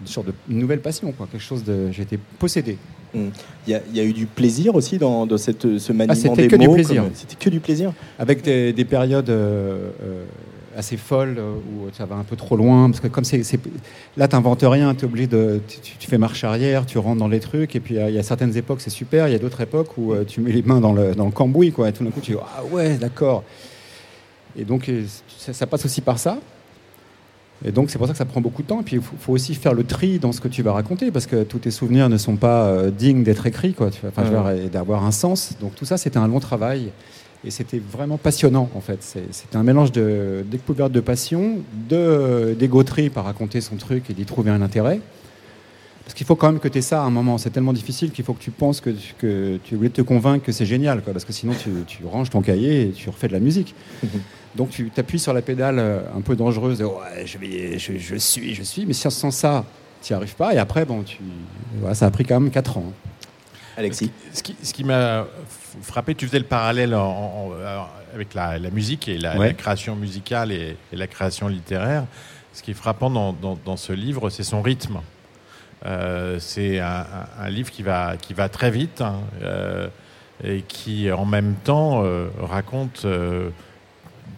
[0.00, 1.28] une sorte de nouvelle passion, quoi.
[1.30, 1.90] quelque chose de.
[1.92, 2.78] J'ai été possédé.
[3.14, 3.28] Hmm.
[3.66, 6.68] Il y, a eu du plaisir aussi dans, cette, ce maniement ah, c'était que Du
[6.68, 7.04] plaisir.
[7.14, 7.92] C'était que du plaisir.
[8.18, 10.24] Avec des, périodes euh, euh,
[10.76, 13.42] assez folles euh, où ça va un peu trop loin, parce que comme c'est,
[14.16, 15.60] là, t'inventes rien, es obligé de,
[15.98, 18.56] tu, fais marche arrière, tu rentres dans les trucs, et puis il y, a certaines
[18.56, 21.14] époques c'est super, il y a d'autres époques où tu mets les mains dans le,
[21.14, 23.42] dans le cambouis, quoi, et tout d'un coup tu dis ah ouais, d'accord.
[24.56, 24.90] Et donc
[25.36, 26.38] ça passe aussi par ça.
[27.64, 28.80] Et donc c'est pour ça que ça prend beaucoup de temps.
[28.80, 31.26] Et puis il faut, aussi faire le tri dans ce que tu vas raconter, parce
[31.26, 33.90] que tous tes souvenirs ne sont pas euh, dignes d'être écrits, quoi.
[34.06, 35.54] Enfin, et d'avoir un sens.
[35.60, 36.90] Donc tout ça, c'était un long travail.
[37.42, 39.02] Et c'était vraiment passionnant, en fait.
[39.02, 44.50] C'était un mélange de découverte de passion, d'égoterie par raconter son truc et d'y trouver
[44.50, 45.00] un intérêt.
[46.10, 47.38] Parce qu'il faut quand même que tu aies ça à un moment.
[47.38, 50.50] C'est tellement difficile qu'il faut que tu penses que, que tu voulais te convaincre que
[50.50, 51.02] c'est génial.
[51.02, 53.76] Quoi, parce que sinon, tu, tu, ranges ton cahier et tu refais de la musique.
[54.56, 58.56] Donc tu t'appuies sur la pédale euh, un peu dangereuse, ouais, je, vais, je, suis,
[58.56, 59.64] je suis, mais sans ça,
[60.02, 60.52] tu n'y arrives pas.
[60.52, 61.18] Et après, bon, tu,
[61.92, 62.92] ça a pris quand même 4 ans.
[63.76, 65.28] Alexis Ce qui, ce qui m'a
[65.80, 71.06] frappé, tu faisais le parallèle euh, avec la, musique et la, création musicale et, la
[71.06, 72.04] création littéraire.
[72.52, 74.98] Ce qui est frappant dans, dans, ce livre, c'est son rythme.
[75.86, 78.16] Euh, c'est un, livre qui va,
[78.50, 79.20] très vite hein,
[80.44, 82.04] et qui, en même temps,
[82.40, 83.06] raconte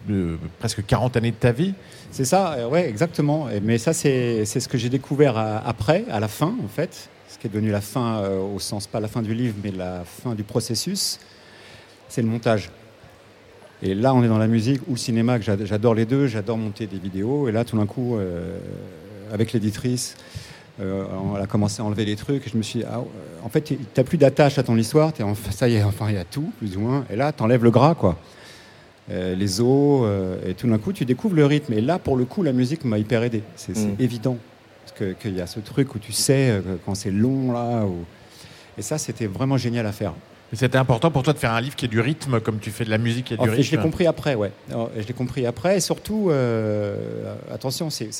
[0.07, 1.73] de presque 40 années de ta vie.
[2.11, 3.47] C'est ça, euh, ouais, exactement.
[3.63, 7.09] Mais ça, c'est ce que j'ai découvert après, à la fin, en fait.
[7.27, 9.71] Ce qui est devenu la fin, euh, au sens pas la fin du livre, mais
[9.71, 11.19] la fin du processus.
[12.07, 12.69] C'est le montage.
[13.81, 16.27] Et là, on est dans la musique ou le cinéma, j'adore les deux.
[16.27, 17.49] J'adore monter des vidéos.
[17.49, 18.59] Et là, tout d'un coup, euh,
[19.33, 20.15] avec l'éditrice,
[20.79, 22.47] on a commencé à enlever les trucs.
[22.47, 23.01] Et je me suis dit, ah,
[23.43, 25.11] en fait, tu n'as plus d'attache à ton histoire.
[25.19, 27.05] Es en, ça y est, enfin, il y a tout, plus ou moins.
[27.09, 28.17] Et là, tu enlèves le gras, quoi.
[29.11, 31.73] Euh, les os, euh, et tout d'un coup, tu découvres le rythme.
[31.73, 33.43] Et là, pour le coup, la musique m'a hyper aidé.
[33.55, 33.95] C'est mm.
[33.99, 34.37] évident.
[34.85, 37.85] Parce qu'il y a ce truc où tu sais euh, quand c'est long, là.
[38.77, 40.13] Et ça, c'était vraiment génial à faire.
[40.53, 42.85] C'était important pour toi de faire un livre qui ait du rythme, comme tu fais
[42.85, 43.63] de la musique qui a du rythme.
[43.63, 44.51] Je l'ai compris après, ouais.
[44.69, 46.31] je l'ai compris après, et surtout,
[47.51, 48.11] attention, c'est,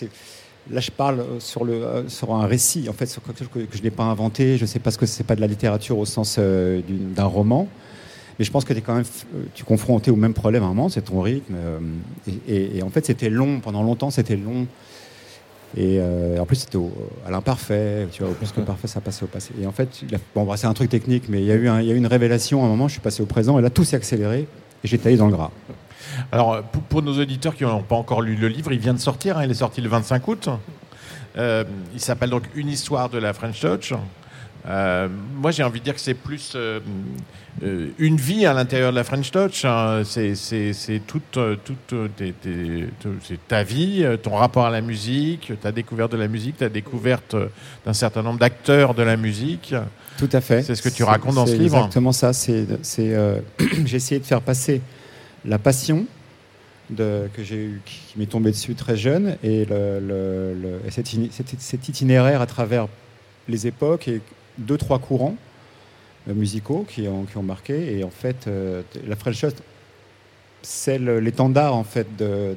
[0.72, 3.82] là je parle sur, le, sur un récit, en fait, sur quelque chose que, je
[3.82, 4.58] n'ai pas inventé.
[4.58, 7.68] Je ne sais pas ce que c'est pas de la littérature au sens d'un roman.
[8.40, 10.70] Mais je pense que tu es quand même euh, confronté au même problème à un
[10.70, 11.56] moment, c'est ton rythme.
[11.56, 11.80] Euh,
[12.48, 14.68] et, en fait, c'était long, pendant longtemps, c'était long.
[15.76, 16.78] Et euh, en plus, c'était
[17.26, 19.54] à l'imparfait, tu vois, au plus que parfait, ça passait au passé.
[19.62, 20.04] Et en fait,
[20.36, 21.98] bon, bah, c'est un truc technique, mais il y, a eu il y a eu
[21.98, 24.48] une révélation à un moment, je suis passé au présent, et là, tout s'est accéléré,
[24.84, 25.52] et j'ai taillé dans le gras.
[26.32, 29.38] Alors, pour, nos auditeurs qui n'ont pas encore lu le livre, il vient de sortir,
[29.38, 30.50] hein, il est sorti le 25 août.
[31.38, 33.94] il s'appelle donc Une histoire de la French Touch.
[34.66, 36.80] Euh, moi, j'ai envie de dire que c'est plus euh,
[37.64, 39.66] euh, une vie à l'intérieur de la French Touch.
[39.66, 40.04] hein.
[40.06, 41.58] C'est- toute, euh,
[41.92, 42.88] euh,
[43.50, 47.34] ta vie, euh, ton rapport à la musique, ta découverte de la musique, ta découverte
[47.34, 47.48] euh,
[47.86, 49.76] d'un certain nombre d'acteurs de la musique.
[50.18, 50.62] Tout à fait.
[50.64, 51.76] C'est ce que tu racontes dans ce c'est livre.
[51.78, 52.32] Exactement ça.
[52.32, 52.66] C'est,
[53.00, 53.40] euh,
[53.86, 54.82] j'ai essayé de faire passer
[55.46, 56.06] la passion
[56.96, 59.66] que j'ai eu, qui m'est tombée dessus très jeune, et,
[60.90, 62.88] cet, itinéraire à travers
[63.48, 64.22] les époques et
[64.58, 65.36] deux trois courants
[66.30, 67.98] euh, musicaux qui ont, marqué.
[67.98, 69.54] Et en fait, euh, la French Touch,
[70.62, 72.56] c'est l'étendard en fait de,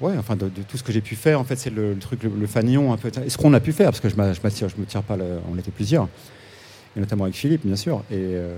[0.00, 1.38] ouais, enfin de, tout ce que j'ai pu faire.
[1.38, 3.10] En fait, c'est le, truc, le, le fanion un peu.
[3.24, 5.16] Et ce qu'on a pu faire, parce que je ne me tire pas.
[5.52, 6.08] on était plusieurs,
[6.96, 8.02] et notamment avec Philippe, bien sûr.
[8.10, 8.56] Et euh,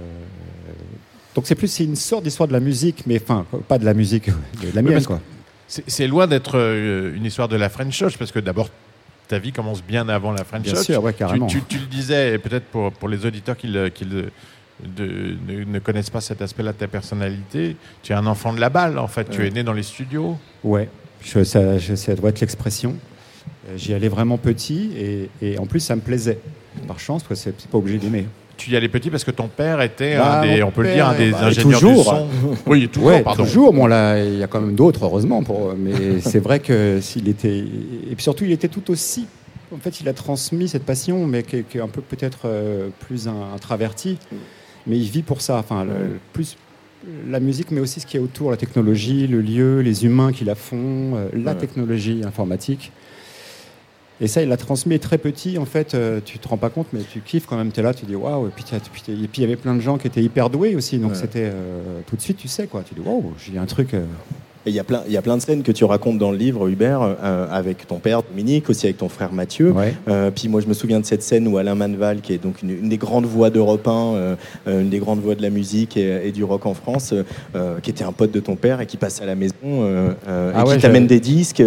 [1.34, 3.94] donc c'est plus c'est une sorte d'histoire de la musique, mais enfin pas de la
[3.94, 4.28] musique,
[4.62, 5.20] de la mienne quoi.
[5.66, 8.68] C'est loin d'être euh, une histoire de la French Touch, parce que d'abord,
[9.28, 10.84] ta vie commence bien avant la French Bien Touch.
[10.84, 11.46] sûr, ouais, Tu, carrément.
[11.46, 14.30] tu- tu le disais, peut-être pour, pour les auditeurs qui, le- qui le-
[14.84, 18.60] de- ne, ne connaissent pas cet aspect-là de ta personnalité, tu es un enfant de
[18.60, 19.30] la balle, en fait.
[19.30, 19.48] Tu Ouais.
[19.48, 20.36] es né dans les studios.
[20.62, 20.88] Ouais,
[21.24, 22.94] je, ça, je- ça doit être l'expression.
[23.70, 26.38] Euh, J'y allais vraiment petit, et, et en plus ça me plaisait.
[26.86, 28.26] Par chance, parce que c'est pas obligé d'aimer.
[28.56, 30.92] Tu y allais petit parce que ton père était, Bah, un des, on peut le
[30.92, 32.02] dire, un des bah, ingénieurs toujours.
[32.04, 32.26] du son.
[32.66, 33.42] Oui, toujours, ouais, pardon.
[33.44, 33.72] toujours.
[33.72, 35.42] Bon, là, il y a quand même d'autres, heureusement.
[35.42, 37.58] Pour, mais c'est vrai que s'il était.
[37.58, 39.26] Et puis surtout, il était tout aussi.
[39.74, 42.42] En fait, il a transmis cette passion, mais qui est, qui est un peu peut-être
[42.44, 44.18] euh, plus un- introverti.
[44.86, 45.56] Mais il vit pour ça.
[45.58, 46.56] Enfin, le- plus
[47.28, 50.44] la musique, mais aussi ce qui est autour, la technologie, le lieu, les humains qui
[50.44, 51.58] la font, euh, la Ouais.
[51.58, 52.92] technologie informatique.
[54.24, 55.58] Et ça, il l'a transmis très petit.
[55.58, 57.70] En fait, euh, tu te rends pas compte, mais tu kiffes quand même.
[57.70, 58.46] Tu es là, tu dis waouh.
[58.48, 58.64] Et puis,
[59.08, 60.98] il y avait plein de gens qui étaient hyper doués aussi.
[60.98, 61.16] Donc, Ouais.
[61.18, 62.82] c'était euh, tout de suite, tu sais quoi.
[62.88, 63.94] Tu dis waouh, j'ai un truc.
[64.66, 66.30] Et il y, a plein, il y a plein de scènes que tu racontes dans
[66.30, 69.72] le livre, Hubert, euh, avec ton père Dominique, aussi avec ton frère Mathieu.
[69.72, 69.94] Ouais.
[70.08, 72.62] Euh, puis moi, je me souviens de cette scène où Alain Manval, qui est donc
[72.62, 75.96] une, une des grandes voix d'Europe 1, euh, une des grandes voix de la musique
[75.98, 77.12] et, et du rock en France,
[77.82, 79.54] qui était un pote de ton père et qui passe à la maison
[80.26, 81.62] Ah et ouais, qui t'amène je- des disques,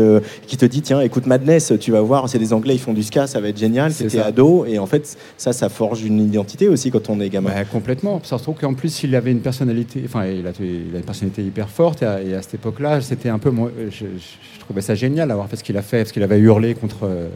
[0.47, 3.03] qui te dit tiens, écoute Madness, tu vas voir, c'est des Anglais, ils font du
[3.03, 3.91] ska, ça va être génial.
[3.91, 7.51] C'était ado et en fait, ça, ça forge une identité aussi quand on est gamin.
[7.53, 8.19] Bah, complètement.
[8.23, 11.03] Ça se trouve qu'en plus, il avait une personnalité, enfin, il a, il a une
[11.05, 12.01] personnalité hyper forte.
[12.01, 15.29] Et à, et à cette époque-là, c'était un peu, moi, je, je- trouvais ça génial
[15.29, 17.29] d'avoir fait ce qu'il a fait, parce qu'il avait hurlé contre euh,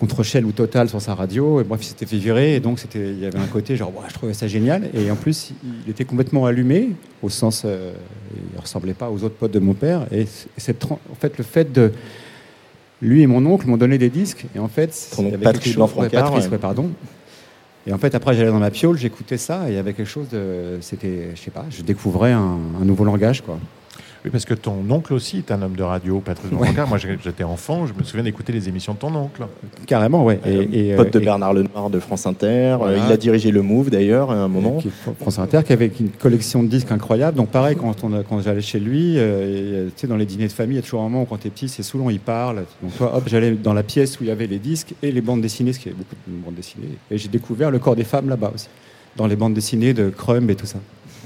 [0.00, 1.60] contre Shell ou Total sur sa radio.
[1.60, 4.04] Et bref, il s'était fait virer, et donc il y avait un côté genre, ouais,
[4.08, 4.90] je trouvais ça génial.
[4.94, 5.52] Et en plus,
[5.86, 6.90] il était complètement allumé,
[7.22, 7.92] au sens, euh,
[8.54, 10.06] il ressemblait pas aux autres potes de mon père.
[10.12, 11.92] Et cette, en fait, le fait de
[13.00, 15.94] lui et mon oncle m'ont donné des disques, et en fait, Ton oncle Patrice chose-
[15.94, 16.50] ouais, Patrice, ouais.
[16.52, 16.90] ouais, pardon.
[17.86, 20.10] Et en fait, après, j'allais dans ma piole, j'écoutais ça, et il y avait quelque
[20.10, 20.78] chose de.
[20.80, 23.58] C'était, je sais pas, je découvrais un, un nouveau langage, quoi.
[24.24, 26.68] Oui, parce que ton oncle aussi est un homme de radio, Patrice Ouais.
[26.88, 29.46] Moi, j'étais enfant, je me souviens d'écouter les émissions de ton oncle.
[29.86, 30.40] Carrément, ouais.
[30.44, 32.76] Et, et, Pote de euh, et- Bernard Lenoir de France Inter.
[32.78, 32.98] Voilà.
[33.00, 34.78] Euh, il a dirigé le Move d'ailleurs à un moment.
[34.78, 37.36] qui est France Inter, qui avait une collection de disques incroyable.
[37.36, 40.74] Donc pareil, quand, j'allais chez lui, euh, et, tu sais, dans les dîners de famille,
[40.74, 42.64] il y a toujours un moment où quand t'es petit, c'est Soulon, il parle.
[42.82, 45.20] Donc toi, hop, j'allais dans la pièce où il y avait les disques et les
[45.20, 46.88] bandes dessinées, parce qu'il y avait beaucoup de bandes dessinées.
[47.10, 48.68] Et j'ai découvert le corps des femmes là-bas aussi,
[49.16, 50.78] dans les bandes dessinées de Crumb et tout ça.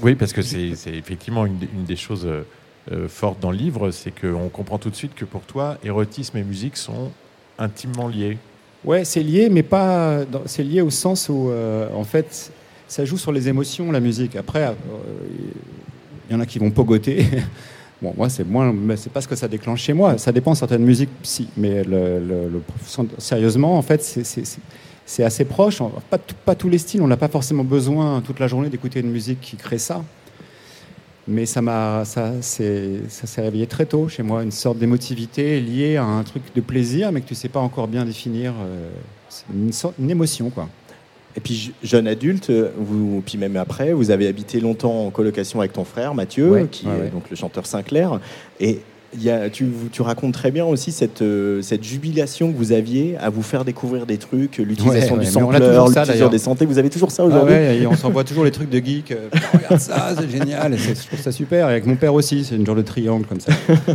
[0.03, 2.43] Oui, parce que c'est effectivement une, des- une des choses euh,
[2.91, 6.37] euh, fortes dans le livre, c'est qu'on comprend tout de suite que pour toi, érotisme
[6.37, 7.11] et musique sont
[7.57, 8.37] intimement liés.
[8.83, 10.19] Ouais, c'est lié, mais pas.
[10.45, 12.51] C'est lié au sens où, euh, en fait,
[12.87, 14.35] ça joue sur les émotions, la musique.
[14.35, 14.73] Après, euh,
[16.29, 17.25] il y en a qui vont pogoter.
[18.01, 20.17] Bon, moi, c'est moins, mais c'est pas ce que ça déclenche chez moi.
[20.17, 21.47] Ça dépend certaines musiques, si.
[21.55, 21.83] Mais
[23.17, 25.81] sérieusement, en fait, c'est- assez proche.
[26.45, 27.01] Pas tous les styles.
[27.01, 30.03] On n'a pas forcément besoin toute la journée d'écouter une musique qui crée ça.
[31.27, 35.61] Mais ça m'a, ça, c'est- ça s'est réveillé très tôt chez moi, une sorte d'émotivité
[35.61, 38.53] liée à un truc de plaisir, mais que tu sais pas encore bien définir.
[38.61, 38.89] euh,
[39.53, 40.67] une, sorte, une émotion, quoi.
[41.35, 45.09] Et puis je- jeune adulte, euh, vous, puis même après, vous avez habité longtemps en
[45.11, 47.09] colocation avec ton frère Mathieu, Ouais, qui ouais, est ouais.
[47.09, 48.19] donc le chanteur Sinclair.
[48.59, 48.81] Et
[49.21, 49.65] y a, tu,
[49.99, 54.05] racontes très bien aussi cette, euh, cette jubilation que vous aviez à vous faire découvrir
[54.05, 56.65] des trucs, l'utilisation Ouais, du sampler, l'utilisation des santé.
[56.65, 59.11] Vous avez toujours ça Ah aujourd'hui ouais, et on s'envoie toujours les trucs de geek.
[59.11, 60.77] euh, regarde ça, c'est génial.
[60.77, 61.69] Je trouve ça super.
[61.69, 63.51] Et avec mon père aussi, c'est une genre de triangle comme ça.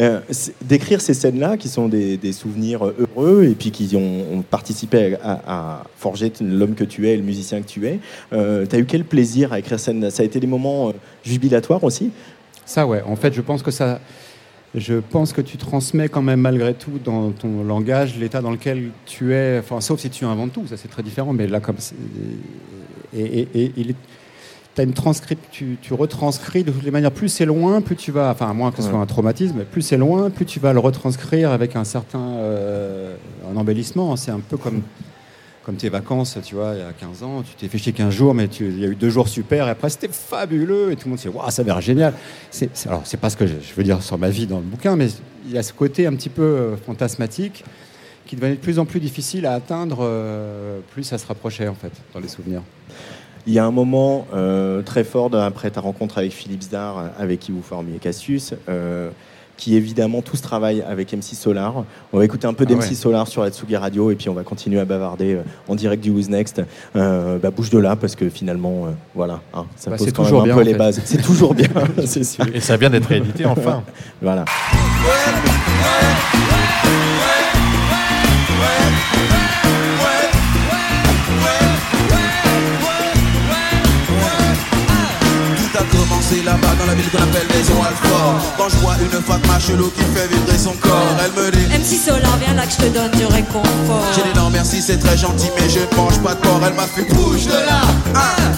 [0.00, 0.20] Euh,
[0.64, 4.42] D'écrire ces scènes-là, qui sont des, des souvenirs euh, heureux et puis qui ont, ont
[4.42, 8.00] participé à, à forger l'homme que tu es, et le musicien que tu es,
[8.32, 10.92] euh, tu as eu quel plaisir à écrire scène Ça a été des moments euh,
[11.24, 12.10] jubilatoires aussi?
[12.66, 13.02] Ça, ouais.
[13.06, 14.00] En fait, je pense que ça.
[14.74, 18.90] Je pense que tu transmets quand même malgré tout dans ton langage l'état dans lequel
[19.06, 19.60] tu es.
[19.60, 21.32] Enfin, sauf si tu inventes tout, ça c'est très différent.
[21.32, 21.76] Mais là, comme
[23.16, 23.94] et, et- et
[24.76, 27.12] as une transcript, tu, tu, retranscris de toutes les manières.
[27.12, 29.82] Plus c'est loin, plus tu vas, enfin à moins que ce soit un traumatisme, plus
[29.82, 33.14] c'est loin, plus tu vas le retranscrire avec un certain euh,
[33.52, 34.16] un embellissement.
[34.16, 34.82] C'est un peu comme
[35.64, 38.12] comme tes vacances, tu vois, il y a 15 ans, tu t'es fait chier 15
[38.12, 41.06] jours, mais il y a eu deux jours super, et après c'était fabuleux, et tout
[41.06, 42.12] le monde s'est dit, waouh, ça a l'air génial.
[42.50, 44.94] C'est, alors, c'est pas ce que je, veux dire sur ma vie dans le bouquin,
[44.94, 45.08] mais
[45.46, 47.64] il y a ce côté un petit peu euh, fantasmatique
[48.26, 51.74] qui devenait de plus en plus difficile à atteindre, euh, plus ça se rapprochait, en
[51.74, 52.62] fait, dans les souvenirs.
[53.46, 57.40] Il y a un moment euh, très fort après ta rencontre avec Philippe Zdar, avec
[57.40, 58.54] qui vous formiez Cassius,
[59.56, 61.84] qui évidemment tout ce travail avec MC Solar.
[62.12, 62.94] On va écouter un peu ah d'MC ouais.
[62.94, 66.02] Solar sur la Tsugi Radio et puis on va continuer à bavarder euh, en direct
[66.02, 66.62] du Who's Next.
[66.96, 70.24] Euh, bah, bouge de là parce que finalement, euh, voilà, hein, ça bah, pose quand
[70.24, 70.78] toujours même un bien, peu les fait.
[70.78, 71.00] bases.
[71.04, 71.68] C'est toujours bien,
[72.04, 72.44] c'est sûr.
[72.52, 73.82] Et ça vient d'être réédité enfin.
[74.22, 74.44] Voilà.
[86.42, 90.02] Là-bas dans la ville qu'on appelle Maison Alfort Quand je vois une Fatma chelou qui
[90.14, 93.10] fait vibrer son corps Elle me dit MC Solar, viens là que je te donne
[93.12, 94.04] du réconfort.
[94.14, 96.60] J'ai dit non merci c'est très gentil mais je ne mange pas de porc.
[96.66, 97.80] Elle m'a fait bouge de là.
[98.14, 98.52] Hein.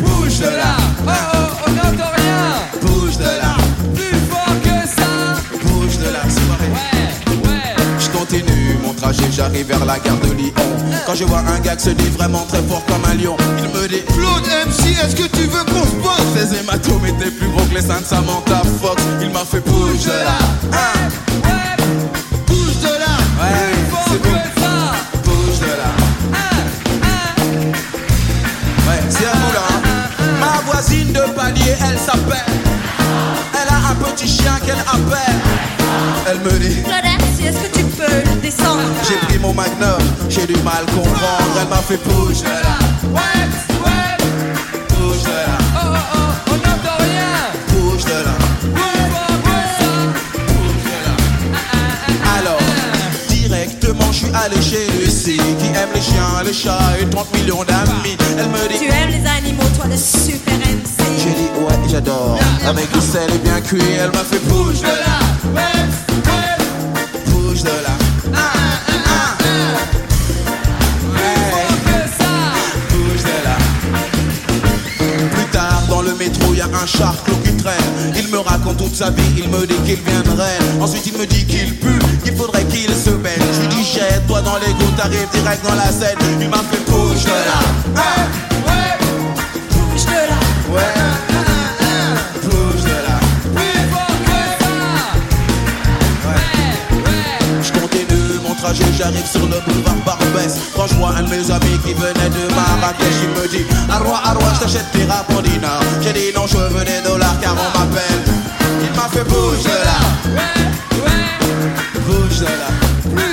[0.00, 0.76] Bouge de là.
[1.06, 2.80] Oh oh, on n'entend rien.
[2.82, 3.56] Bouge de là.
[3.94, 5.40] Plus fort que ça.
[5.64, 7.76] Bouge de là c'est Ouais, ouais.
[7.98, 10.67] Je continue mon trajet, j'arrive vers la gare de Lyon.
[11.08, 13.64] Quand je vois un gars qui se dit vraiment très fort comme un lion, il
[13.70, 17.48] me dit Claude MC, est-ce que tu veux qu'on se bosse Ses hématomes étaient plus
[17.48, 19.02] gros que les seins de Samantha Fox.
[19.22, 20.38] Il m'a fait bouge de là,
[20.74, 21.08] hein,
[21.44, 21.82] Ouais,
[22.46, 24.36] bouge de là, ouais, plus fort c'est bon,
[25.24, 25.90] bouge de là.
[28.86, 29.66] Ouais, c'est à nous là.
[29.70, 30.36] hein.
[30.40, 32.44] Ma voisine de palier, elle s'appelle.
[33.54, 35.40] Elle a un petit chien qu'elle appelle.
[36.30, 36.82] Elle me dit
[38.50, 38.80] descendre.
[39.08, 41.54] J'ai pris mon magnum, j'ai du mal comprendre.
[41.60, 42.78] Elle m'a fait bouge de là,
[43.12, 43.44] Ouais,
[43.84, 44.16] ouais.
[44.88, 47.34] Bouge de là, Oh oh oh, on n'entend rien.
[47.72, 48.34] Bouge de là,
[48.74, 49.90] Plus fort que ça
[50.46, 51.14] bouge de là.
[52.38, 52.60] Alors,
[53.28, 57.64] directement, je suis allé chez Lucie, qui aime les chiens, les chats et 30 millions
[57.64, 58.16] d'amis.
[58.38, 60.96] Elle me Tu dit, aimes les animaux, toi le super MC.
[61.18, 62.38] j'ai dit ouais, j'adore.
[62.66, 65.18] Avec du sel et bien cuit, elle m'a fait bouge de là,
[65.54, 65.77] ouais
[76.82, 78.14] un charclo qui traîne.
[78.16, 80.80] Il me raconte toute sa vie, il me dit qu'il Rennes.
[80.80, 83.40] Ensuite, il me dit qu'il pue, qu'il faudrait qu'il se baigne.
[83.52, 86.18] Je lui dis, jette-toi dans les gouttes, t'arrives direct dans la scène.
[86.40, 88.02] Il m'a fait bouge de là.
[98.74, 100.58] J'arrive sur le boulevard Barbès.
[100.74, 104.20] Quand je vois un de mes amis qui venait de Marrakech Il me dit Arwa,
[104.24, 107.54] Arwa, je t'achète des rap en dinar J'ai dit non, je veux des dollars car
[107.54, 108.24] on m'appelle
[108.82, 109.98] Il m'a fait bouge de là,
[112.06, 113.27] bouge de là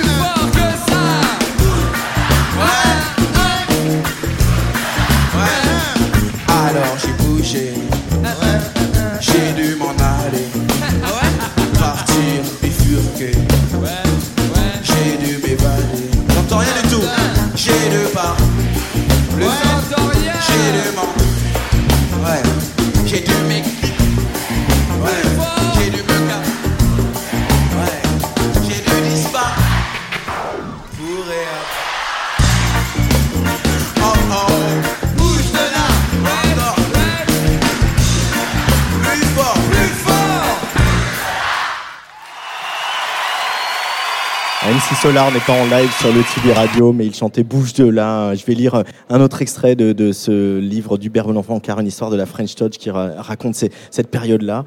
[45.02, 48.34] Solar n'est pas en live sur le TV Radio, mais il chantait Bouge de là.
[48.34, 52.10] Je vais lire un autre extrait de, de ce livre d'Hubert Bonenfant, car une histoire
[52.10, 54.64] de la French Touch qui ra- raconte cette période-là.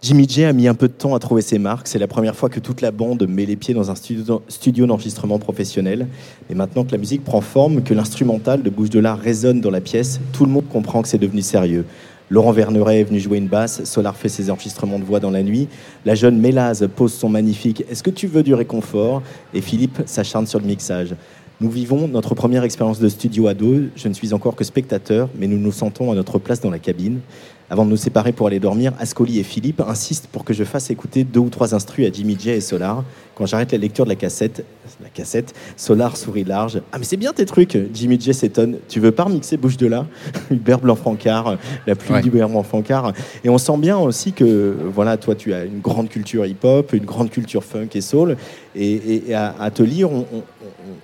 [0.00, 1.88] Jimmy J a mis un peu de temps à trouver ses marques.
[1.88, 5.38] C'est la première fois que toute la bande met les pieds dans un studio, d'enregistrement
[5.38, 6.06] professionnel.
[6.48, 9.70] Et maintenant que la musique prend forme, que l'instrumental de Bouge de là résonne dans
[9.70, 11.84] la pièce, tout le monde comprend que c'est devenu sérieux.
[12.32, 15.42] Laurent Verneret est venu jouer une basse, Solar fait ses enregistrements de voix dans la
[15.42, 15.68] nuit,
[16.06, 19.20] la jeune Mélaz pose son magnifique Est-ce que tu veux du réconfort?
[19.52, 21.14] Et Philippe s'acharne sur le mixage.
[21.60, 23.90] Nous vivons notre première expérience de studio à deux.
[23.96, 26.78] Je ne suis encore que spectateur, mais nous nous sentons à notre place dans la
[26.78, 27.20] cabine.
[27.68, 30.88] Avant de nous séparer pour aller dormir, Ascoli et Philippe insistent pour que je fasse
[30.90, 33.04] écouter deux ou trois instrus à Jimmy J et Solar.
[33.42, 34.64] Quand j'arrête la lecture de la cassette,
[35.02, 36.80] la cassette, Solar sourit large.
[36.92, 37.76] Ah mais c'est bien tes trucs.
[37.92, 38.76] Jimmy J s'étonne.
[38.88, 40.06] Tu veux pas remixer Bouche de là
[40.52, 41.56] Hubert Blanc-Francard,
[41.88, 42.22] la plume Ouais.
[42.22, 43.12] d'Hubert Blanc-Francard.
[43.42, 47.04] Et on sent bien aussi que voilà, toi tu as une grande culture hip-hop, une
[47.04, 48.36] grande culture funk et soul.
[48.76, 50.42] Et, et- et à, à te lire, on, on- on-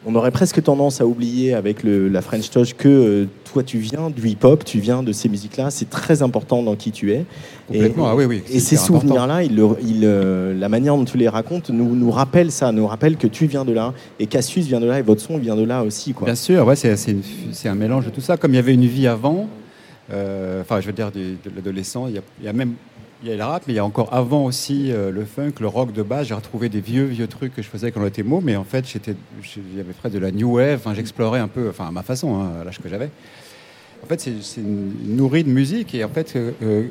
[0.07, 3.79] on aurait presque tendance à oublier avec le- la French Touch que euh, toi tu
[3.79, 5.71] viens du hip-hop, tu viens de ces musiques-là.
[5.71, 7.25] C'est très important dans qui tu es.
[7.69, 11.05] Complètement, ah oui, oui, Et c'est ces souvenirs-là, il le- il, euh, la manière dont
[11.05, 14.27] tu les racontes nous, nous rappelle ça, nous rappelle que tu viens de là et
[14.27, 16.15] Cassius vient de là et votre son vient de là aussi.
[16.15, 16.25] Quoi.
[16.25, 18.37] Bien sûr, ouais, c'est un mélange de tout ça.
[18.39, 19.49] Comme il y avait une vie avant,
[20.13, 22.73] euh, enfin, je veux dire, de l'adolescent, il y, a, il y a même
[23.23, 25.55] il y a le rap, mais il y a encore avant aussi euh, le funk,
[25.61, 26.29] le rock de base.
[26.29, 28.63] J'ai retrouvé des vieux, vieux trucs que je faisais quand on était môme, mais en
[28.63, 29.17] fait, j'étais,
[29.57, 30.81] il y avait presque de la new wave.
[30.95, 33.11] J'explorais un peu, enfin, à ma façon, hein, à l'âge que j'avais.
[34.05, 34.63] En fait, c'est
[35.05, 36.85] nourri de musique et en fait, euh,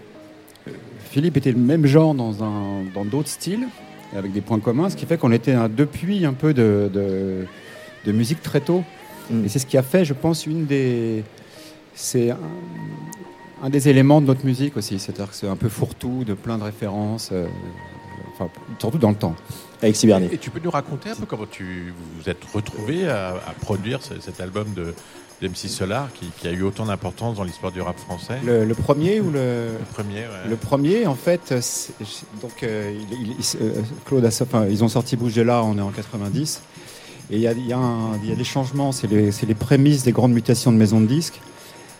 [1.09, 3.67] Philippe était le même genre dans un- dans d'autres styles,
[4.15, 7.45] avec des points communs, ce qui fait qu'on était un depuis un peu de, de,
[8.05, 8.83] de musique très tôt.
[9.29, 9.45] Mm.
[9.45, 11.23] Et c'est ce qui a fait, je pense, une des.
[11.93, 12.37] C'est un,
[13.63, 14.99] un des éléments de notre musique aussi.
[14.99, 17.47] C'est-à-dire que c'est un peu fourre-tout, de plein de références, euh,
[18.33, 18.49] enfin,
[18.79, 19.35] surtout dans le temps.
[19.81, 20.29] Avec Cybernet.
[20.31, 23.53] Et tu peux nous raconter un peu comment tu vous vous êtes retrouvé à, à
[23.59, 24.93] produire ce- cet album de
[25.41, 28.73] d'MC Solar qui, qui a eu autant d'importance dans l'histoire du rap français Le, le
[28.75, 29.69] premier ou le.
[29.79, 30.49] Le premier, ouais.
[30.49, 31.93] Le premier, en fait, c'est-
[32.41, 35.77] donc euh, il- il- euh, Claude a, enfin, ils ont sorti Bouge de là, on
[35.77, 36.61] est en 90.
[37.29, 37.79] Et il y a, y a
[38.23, 41.07] y a des changements, c'est les, c'est les prémices des grandes mutations de maisons de
[41.07, 41.39] disques.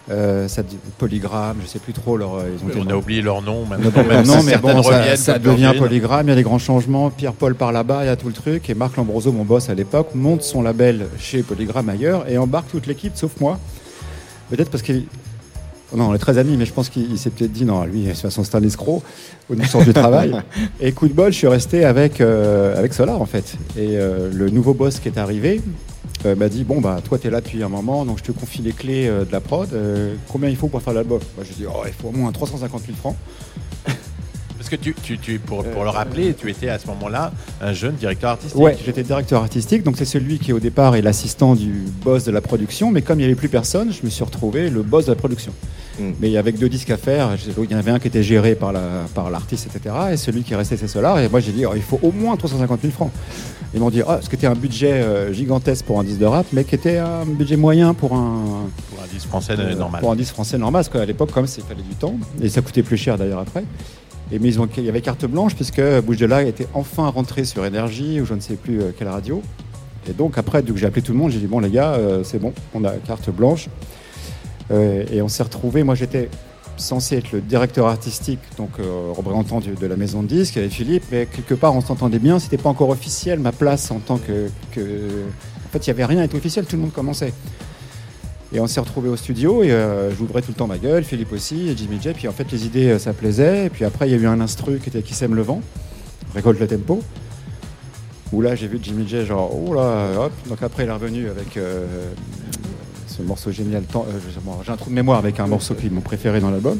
[0.10, 2.36] Euh, ça, dit- Polygram, je sais plus trop leur.
[2.36, 2.43] euh,
[2.74, 3.91] Ils ont On a oublié leur nom maintenant.
[3.93, 5.80] Non, même si mais bon, ça, comme devient Virgin.
[5.82, 7.10] Polygram, il y a des grands changements.
[7.10, 8.70] Pierre-Paul par là-bas, il y a tout le truc.
[8.70, 12.70] Et Marc Lambroso, mon boss à l'époque, monte son label chez Polygram ailleurs et embarque
[12.72, 13.60] toute l'équipe, sauf moi.
[14.50, 15.04] Peut-être parce qu'il.
[15.96, 18.04] Non, on est très amis, mais je pense qu'il il s'est peut-être dit non, lui,
[18.04, 19.04] de toute façon, c'est un escroc
[19.50, 20.34] au sens du travail.
[20.82, 23.56] Et coup de bol, je suis resté avec, euh, avec Solar, en fait.
[23.78, 25.62] Et euh, le nouveau boss qui est arrivé
[26.25, 28.32] euh, m'a dit Bon, bah, toi, tu es là depuis un moment, donc je te
[28.32, 29.71] confie les clés euh, de la prod.
[29.73, 31.19] Euh, combien il faut pour faire l'album?
[31.36, 33.15] Moi, Je dis Oh, il faut au moins 350 000 francs.
[34.69, 37.31] Parce que tu, tu, tu- pour, pour le rappeler, tu étais à ce moment-là
[37.62, 38.60] un jeune directeur artistique.
[38.60, 42.31] Ouais, j'étais directeur artistique, donc c'est celui qui au départ est l'assistant du boss de
[42.31, 45.06] la production, mais comme il n'y avait plus personne, je me suis retrouvé le boss
[45.06, 45.54] de la production.
[46.00, 46.04] Mm.
[46.19, 48.73] Mais avec deux disques à faire, il y en avait un qui était géré par
[48.73, 49.96] la- par l'artiste, etc.
[50.12, 51.17] Et celui qui restait, c'est Solar.
[51.19, 53.12] Et moi, j'ai dit, oh, il faut au moins 350 000 francs.
[53.73, 56.46] Ils m'ont dit, ce qui était un budget euh, gigantesque pour un disque de rap,
[56.52, 60.02] mais qui était un budget moyen pour un, Pour un disque français euh, normal.
[60.02, 62.62] Pour un disque français normal, parce qu'à l'époque, comme il fallait du temps, et ça
[62.62, 63.63] coûtait plus cher d'ailleurs après.
[64.32, 67.08] Et mais ils ont, il y avait carte blanche, puisque Bouge de là était enfin
[67.08, 69.42] rentré sur Énergie, ou je ne sais plus euh, quelle radio.
[70.10, 72.40] Et donc après, j'ai appelé tout le monde, j'ai dit, bon les gars, euh, c'est
[72.40, 73.67] bon, on a carte blanche.
[74.71, 76.30] Euh, et on s'est retrouvés, moi j'étais
[76.75, 78.69] censé être le directeur artistique, donc
[79.15, 82.58] représentant de la maison de disques, avec Philippe, mais quelque part on s'entendait bien, c'était
[82.58, 84.50] pas encore officiel ma place en tant que...
[84.71, 85.23] que-
[85.65, 87.34] En fait, il n'y avait rien à être officiel, tout le monde commençait.
[88.54, 91.33] Et on s'est retrouvés au studio et euh, j'ouvrais tout le temps ma gueule, Philippe
[91.33, 92.10] aussi, et Jimmy J.
[92.13, 93.65] Puis en fait, les idées, euh, ça plaisait.
[93.65, 95.62] Et puis après, il y a eu un instru qui était Qui sème le vent,
[96.33, 97.02] récolte le tempo.
[98.31, 100.31] Où là, j'ai vu Jimmy J, genre, oh là, hop.
[100.48, 101.85] Donc après, il est revenu avec euh,
[103.08, 103.83] ce morceau génial.
[103.95, 104.00] Euh,
[104.65, 106.79] J'ai un trou de mémoire avec un morceau qui est mon préféré dans l'album.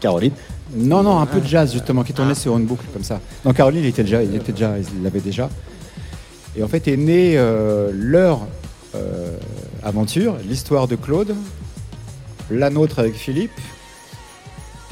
[0.00, 0.32] Caroline.
[0.74, 3.20] Non, non, un peu de jazz justement qui tournait sur une boucle comme ça.
[3.42, 5.48] Non, Caroline, il était déjà, il était déjà, il l'avait déjà.
[6.56, 7.36] Et en fait est née
[7.92, 8.46] leur
[8.94, 9.36] euh,
[9.82, 11.34] aventure, l'histoire de Claude,
[12.50, 13.52] la nôtre avec Philippe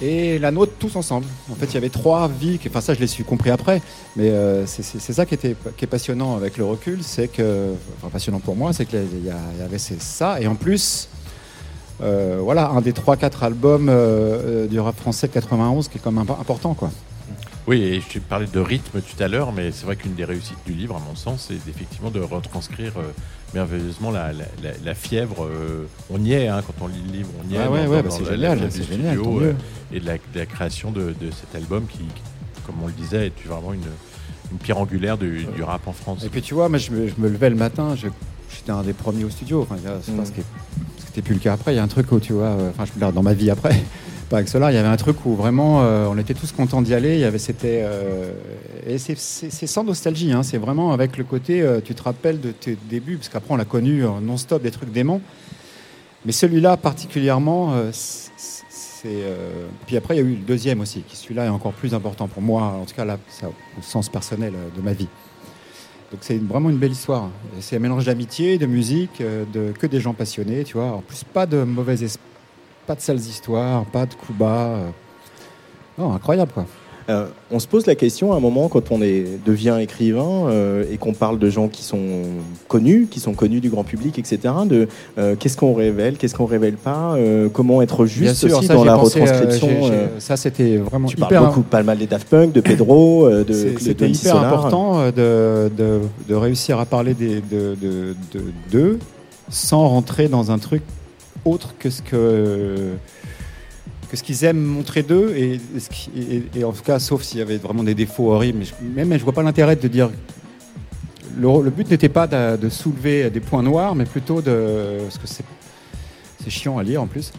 [0.03, 1.27] et la nôtre tous ensemble.
[1.51, 2.59] En fait, il y avait trois vies.
[2.67, 3.81] Enfin, ça, je l'ai su compris après.
[4.15, 4.83] Mais euh, c'est-
[5.13, 8.99] ça qui, est passionnant avec le recul, c'est que, enfin, passionnant pour moi, c'est qu'il
[9.25, 10.39] y, y avait ça.
[10.41, 11.09] Et en plus,
[12.03, 16.13] euh, voilà, un des 3-4 albums euh, du rap français de 91 qui est quand
[16.13, 16.91] même imp- important, quoi.
[17.67, 20.59] Oui, et je parlais de rythme tout à l'heure, mais c'est vrai qu'une des réussites
[20.67, 23.03] du livre, à mon sens, c'est effectivement de retranscrire euh,
[23.55, 25.45] merveilleusement la, la- la- la fièvre.
[25.45, 27.67] euh, on y est, hein, quand on lit le livre, on y est.
[27.67, 29.53] Ouais, ouais, bah c'est génial, c'est studio, euh,
[29.93, 32.93] et de la, de la création de, de cet album qui, qui, comme on le
[32.93, 33.81] disait, est vraiment une,
[34.53, 36.23] une pierre angulaire du, du rap en France.
[36.25, 38.93] Et puis tu vois, moi je me, je me levais le matin, j'étais un des
[38.93, 39.63] premiers au studio.
[39.63, 40.27] Enfin, c'est pas Mm.
[40.27, 40.45] ce qui est-
[40.99, 41.73] ce qui n'était plus le cas après.
[41.73, 43.75] Il y a un truc où tu vois, enfin je regarde dans ma vie après,
[44.29, 46.83] pas avec Solar, il y avait un truc où vraiment euh, on était tous contents
[46.83, 47.31] d'y aller.
[47.39, 48.33] C'était euh,
[48.87, 52.51] et c'est- sans nostalgie, hein, c'est vraiment avec le côté, euh, tu te rappelles de
[52.51, 55.21] tes débuts, parce qu'après on l'a connu non-stop des trucs démons.
[56.25, 59.09] Mais celui-là particulièrement, c'est.
[59.87, 62.27] Puis après, il y a eu le deuxième aussi, qui celui-là est encore plus important
[62.27, 65.07] pour moi, en tout cas là, ça, au sens personnel de ma vie.
[66.11, 67.31] Donc c'est vraiment une belle histoire.
[67.61, 70.87] C'est un mélange d'amitié, de musique, de que des gens passionnés, tu vois.
[70.93, 72.19] En plus, pas de mauvais es-
[72.87, 74.67] pas de sales histoires, pas de coups bas.
[74.69, 74.89] euh.
[75.99, 76.67] Non, incroyable quoi.
[77.09, 80.85] Euh, on se pose la question à un moment quand on est, devient écrivain euh,
[80.91, 82.23] et qu'on parle de gens qui sont
[82.67, 84.41] connus, qui sont connus du grand public, etc.
[84.69, 87.17] De euh, qu'est-ce qu'on révèle, qu'est-ce qu'on révèle pas,
[87.53, 89.69] comment être juste Bien sûr, aussi ça, dans la pensé, retranscription.
[90.19, 93.53] ça, c'était vraiment tu hyper, parles beaucoup, pas mal des Daft Punk, de Pedro, de,
[93.79, 94.55] C'était hyper Solar.
[94.57, 97.77] important de, de, de réussir à parler des, de-
[98.73, 98.99] d'eux
[99.49, 100.83] sans rentrer dans un truc
[101.47, 102.93] autre que ce que
[104.11, 105.61] que ce qu'ils aiment montrer d'eux et,
[106.65, 108.59] en tout cas sauf s'il y avait vraiment des défauts horribles.
[108.61, 108.75] Mais je,
[109.07, 110.11] même je vois pas l'intérêt de dire
[111.39, 115.19] le, le but n'était pas de, de soulever des points noirs mais plutôt de parce
[115.19, 115.45] que c'est
[116.43, 117.33] c'est chiant à lire en plus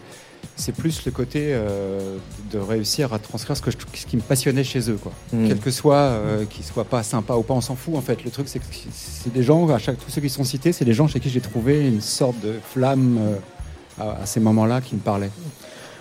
[0.56, 2.16] c'est plus le côté euh,
[2.52, 5.12] de réussir à transcrire ce, que je- ce qui me passionnait chez eux quoi.
[5.32, 5.48] Mm.
[5.48, 8.24] quel que soit euh, qu'ils soient pas sympas ou pas on s'en fout en fait.
[8.24, 10.84] Le truc c'est que c'est des gens à chaque tous ceux qui sont cités c'est
[10.84, 13.36] des gens chez qui j'ai trouvé une sorte de flamme euh,
[14.00, 15.30] à, à ces moments là qui me parlaient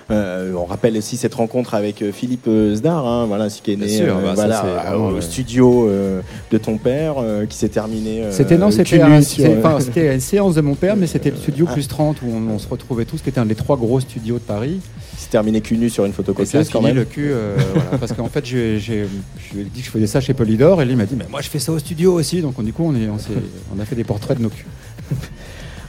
[0.09, 3.75] Euh, on rappelle aussi cette rencontre avec euh, Philippe euh, Zdar, hein, voilà, qui est
[3.75, 5.21] né sûr, euh, bah, voilà, c'est au ouais.
[5.21, 7.15] studio euh, de ton père,
[7.49, 8.23] qui s'est terminé.
[8.31, 11.73] C'était non, c'était un- c'est- une séance de mon père, mais c'était le studio Ah.
[11.73, 14.35] plus 30 où on, on se retrouvait tous, qui était un des trois gros studios
[14.35, 14.79] de Paris.
[15.17, 16.95] qui s'est terminé cul nu sur une photocopieuse quand même.
[16.95, 17.31] le cul,
[17.73, 20.85] voilà, parce qu'en fait, je lui ai dit que je faisais ça chez Polydor, et
[20.85, 22.83] lui m'a dit, mais moi je fais ça au studio aussi, donc on- du coup
[22.85, 23.31] on, est, on, s'est-
[23.75, 24.65] on a fait des portraits de nos culs.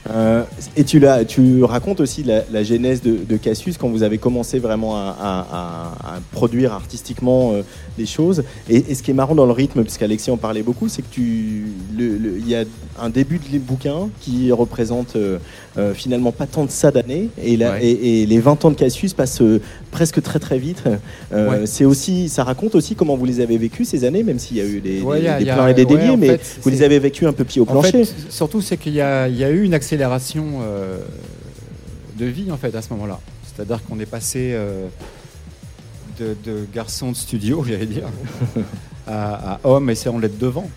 [0.09, 0.43] Euh,
[0.77, 4.17] et tu, l'as- tu racontes aussi la, la genèse de, de Cassius quand vous avez
[4.17, 7.61] commencé vraiment à, à- à- à produire artistiquement euh,
[7.97, 8.43] les choses.
[8.69, 11.07] Et, et ce qui est marrant dans le rythme, puisqu'Alexis en parlait beaucoup, c'est que
[11.11, 11.65] tu,
[11.97, 12.63] il y a
[13.01, 15.37] un début de bouquin qui représente euh,
[15.93, 17.85] finalement pas tant de ça d'années, et, là- Ouais.
[17.85, 19.41] et, et les 20 ans de Cassius passent
[19.91, 20.83] presque très très vite.
[21.31, 21.65] Ouais.
[21.65, 24.61] C'est aussi, ça raconte aussi comment vous les avez vécues ces années, même s'il y
[24.61, 26.99] a eu des, Ouais, des- des pleins et des en mais fait, vous les avez
[26.99, 28.05] vécues un peu pied au En plancher.
[28.05, 30.99] fait, surtout, c'est qu'il y a eu une accélération euh,
[32.17, 33.19] de vie en fait à ce moment-là.
[33.45, 34.87] C'est-à-dire qu'on est passé euh,
[36.19, 38.07] de, garçon de studio, j'allais dire,
[39.07, 40.69] à, à homme essayant d'être devant.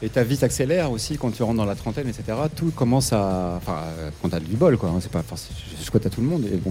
[0.00, 2.38] Et ta vie s'accélère aussi quand tu rentres dans la trentaine, etc.
[2.54, 3.54] Tout commence à.
[3.56, 3.78] Enfin,
[4.22, 4.90] quand t'as du bol, quoi.
[4.90, 5.58] hein, c'est pas forcément.
[5.82, 6.44] Je à tout le monde.
[6.44, 6.70] Et, bon,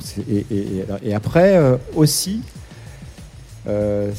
[1.03, 2.41] et, après, euh, aussi,
[3.65, 4.13] il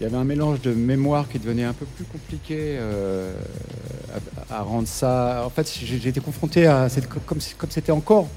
[0.00, 2.76] y avait un mélange de mémoire qui devenait un peu plus compliqué
[4.50, 5.42] à, rendre ça.
[5.44, 6.88] En fait, j'ai été confronté à.
[7.26, 7.40] Comme
[7.70, 8.28] c'était encore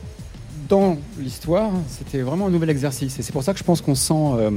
[0.69, 3.17] dans l'histoire, c'était vraiment un nouvel exercice.
[3.19, 4.51] Et c'est pour ça que je pense qu'on sent euh,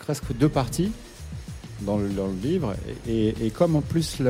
[0.00, 0.92] presque deux parties
[1.82, 2.08] dans le,
[2.42, 2.74] livre.
[3.08, 4.20] Et, comme en plus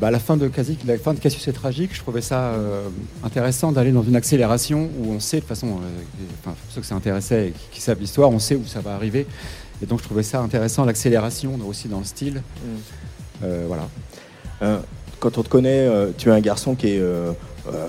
[0.00, 1.90] bah, la fin de Casi- la fin de Cassius est tragique.
[1.94, 2.88] Je trouvais ça euh,
[3.22, 6.80] intéressant d'aller dans une accélération où on sait de toute façon, euh, enfin, pour ceux
[6.80, 9.26] que ça intéressait et qui, qui savent l'histoire, on sait où ça va arriver.
[9.82, 12.42] Et donc je trouvais ça intéressant l'accélération aussi dans le style.
[12.64, 12.76] Euh,
[13.42, 13.88] voilà.
[14.62, 14.78] Euh,
[15.20, 17.32] quand on te connaît, euh, tu es un garçon qui est euh,
[17.68, 17.86] euh,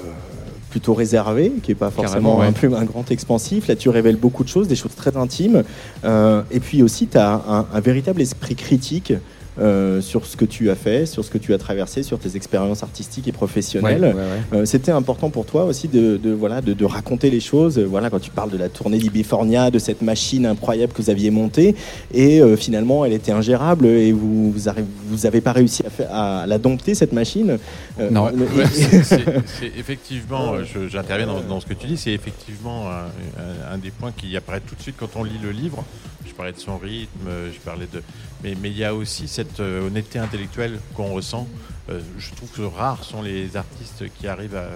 [0.69, 2.47] plutôt réservé, qui n'est pas forcément ouais.
[2.47, 3.67] un, plus, un grand expansif.
[3.67, 5.63] Là, tu révèles beaucoup de choses, des choses très intimes.
[6.03, 9.13] Euh, et puis aussi, tu as un, un véritable esprit critique.
[9.59, 12.35] Euh, sur ce que tu as fait, sur ce que tu as traversé, sur tes
[12.35, 14.01] expériences artistiques et professionnelles.
[14.01, 14.15] Ouais, ouais,
[14.53, 14.59] ouais.
[14.61, 17.77] Euh, C'était important pour toi aussi de, de, voilà, de, de raconter les choses.
[17.77, 21.09] Euh, Voilà, quand tu parles de la tournée d'Ibifornia, de cette machine incroyable que vous
[21.09, 21.75] aviez montée,
[22.13, 25.89] et euh, finalement elle était ingérable et vous vous, arri- vous avez pas réussi à,
[25.89, 27.57] faire- à la dompter cette machine.
[27.99, 28.31] Euh, Non.
[29.05, 33.05] c'est- effectivement, euh, j'interviens dans, dans ce que tu dis, c'est effectivement un,
[33.41, 35.83] un- un des points qui apparaît tout de suite quand on lit le livre.
[36.25, 38.01] Je parlais de son rythme, je parlais de,
[38.43, 41.47] mais mais il y a aussi cette euh, honnêteté intellectuelle qu'on ressent.
[41.89, 44.67] Euh, je trouve que rares sont les artistes qui arrivent à,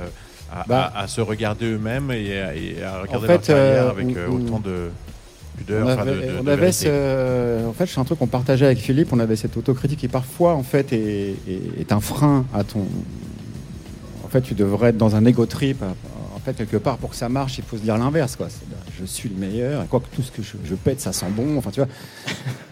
[0.62, 0.92] à- Bah.
[0.96, 4.28] à- à se regarder eux-mêmes et, à- et regarder fait, leur carrière euh, avec euh,
[4.28, 4.90] autant de
[5.58, 5.88] pudeur.
[5.88, 6.86] On enfin, de- avait, de- on de avait vérité.
[6.88, 9.14] ce, en fait, c'est un truc qu'on partageait avec Philippe.
[9.14, 12.86] On avait cette autocritique qui parfois, en fait, est, est- est un frein à ton.
[14.24, 15.82] En fait, tu devrais être dans un ego trip.
[16.46, 18.50] Fait, quelque part, pour que ça marche, il faut se dire l'inverse, quoi.
[19.00, 19.84] Je suis le meilleur.
[19.84, 21.58] Et quoi que tout ce que je, pète, ça sent bon.
[21.58, 21.90] Enfin, tu vois.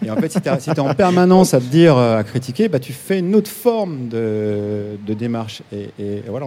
[0.04, 2.78] Et en fait, si tu es en permanence à te dire, euh, à critiquer, bah,
[2.78, 5.62] tu fais une autre forme de, de démarche.
[5.72, 6.46] Et, voilà.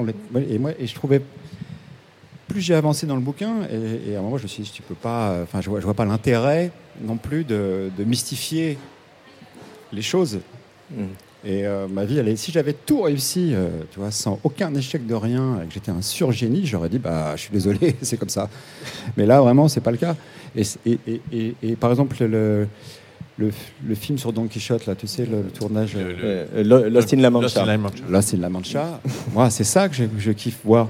[0.49, 1.21] Et moi, et je trouvais
[2.47, 4.81] plus j'ai avancé dans le bouquin, et, à un moment, je me suis dit, tu
[4.81, 6.71] peux pas, euh, enfin, je vois, je vois pas l'intérêt
[7.01, 8.77] non plus de, mystifier
[9.91, 10.39] les choses.
[10.91, 11.03] Mm.
[11.45, 14.73] Et euh, ma vie, elle est, si j'avais tout réussi, euh, tu vois, sans aucun
[14.75, 18.17] échec de rien, et que j'étais un surgénie, j'aurais dit, bah, je suis désolé, c'est
[18.17, 18.49] comme ça.
[19.15, 20.15] Mais là, vraiment, c'est pas le cas.
[20.55, 22.67] Et, et, et- et- et par exemple, le,
[23.37, 23.51] le,
[23.85, 25.93] le film sur Don Quichotte, là, tu sais, le, le tournage.
[25.95, 27.61] Le- le- Euh, Lo- Lost in La Lost Mancha.
[27.61, 28.03] in La Mancha.
[28.09, 28.99] Là, c'est de la Mancha.
[29.33, 30.89] Moi, c'est ça que je, je kiffe voir.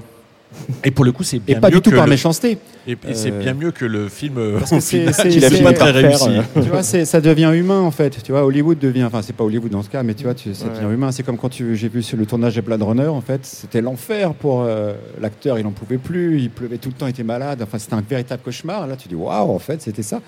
[0.84, 2.58] Et pour le coup, c'est Et bien pas mieux du tout que par le- méchanceté.
[2.86, 5.90] Et, et c'est Euh, bien mieux que le film euh, Parce que c'est- c'est- très
[5.90, 6.28] réussi.
[6.30, 8.22] euh, tu vois, ça devient humain en fait.
[8.22, 10.54] Tu vois, Hollywood devient, enfin c'est pas Hollywood dans ce cas, mais tu vois, tu,
[10.54, 10.70] ça Ouais.
[10.80, 11.12] devient humain.
[11.12, 14.62] C'est comme quand j'ai vu le tournage de Blade Runner, en fait, c'était l'enfer pour
[14.62, 15.58] euh, l'acteur.
[15.58, 17.60] Il en pouvait plus, il pleuvait tout le temps, il était malade.
[17.62, 18.86] Enfin, c'était un véritable cauchemar.
[18.86, 20.20] Là, tu dis waouh, en fait, c'était ça.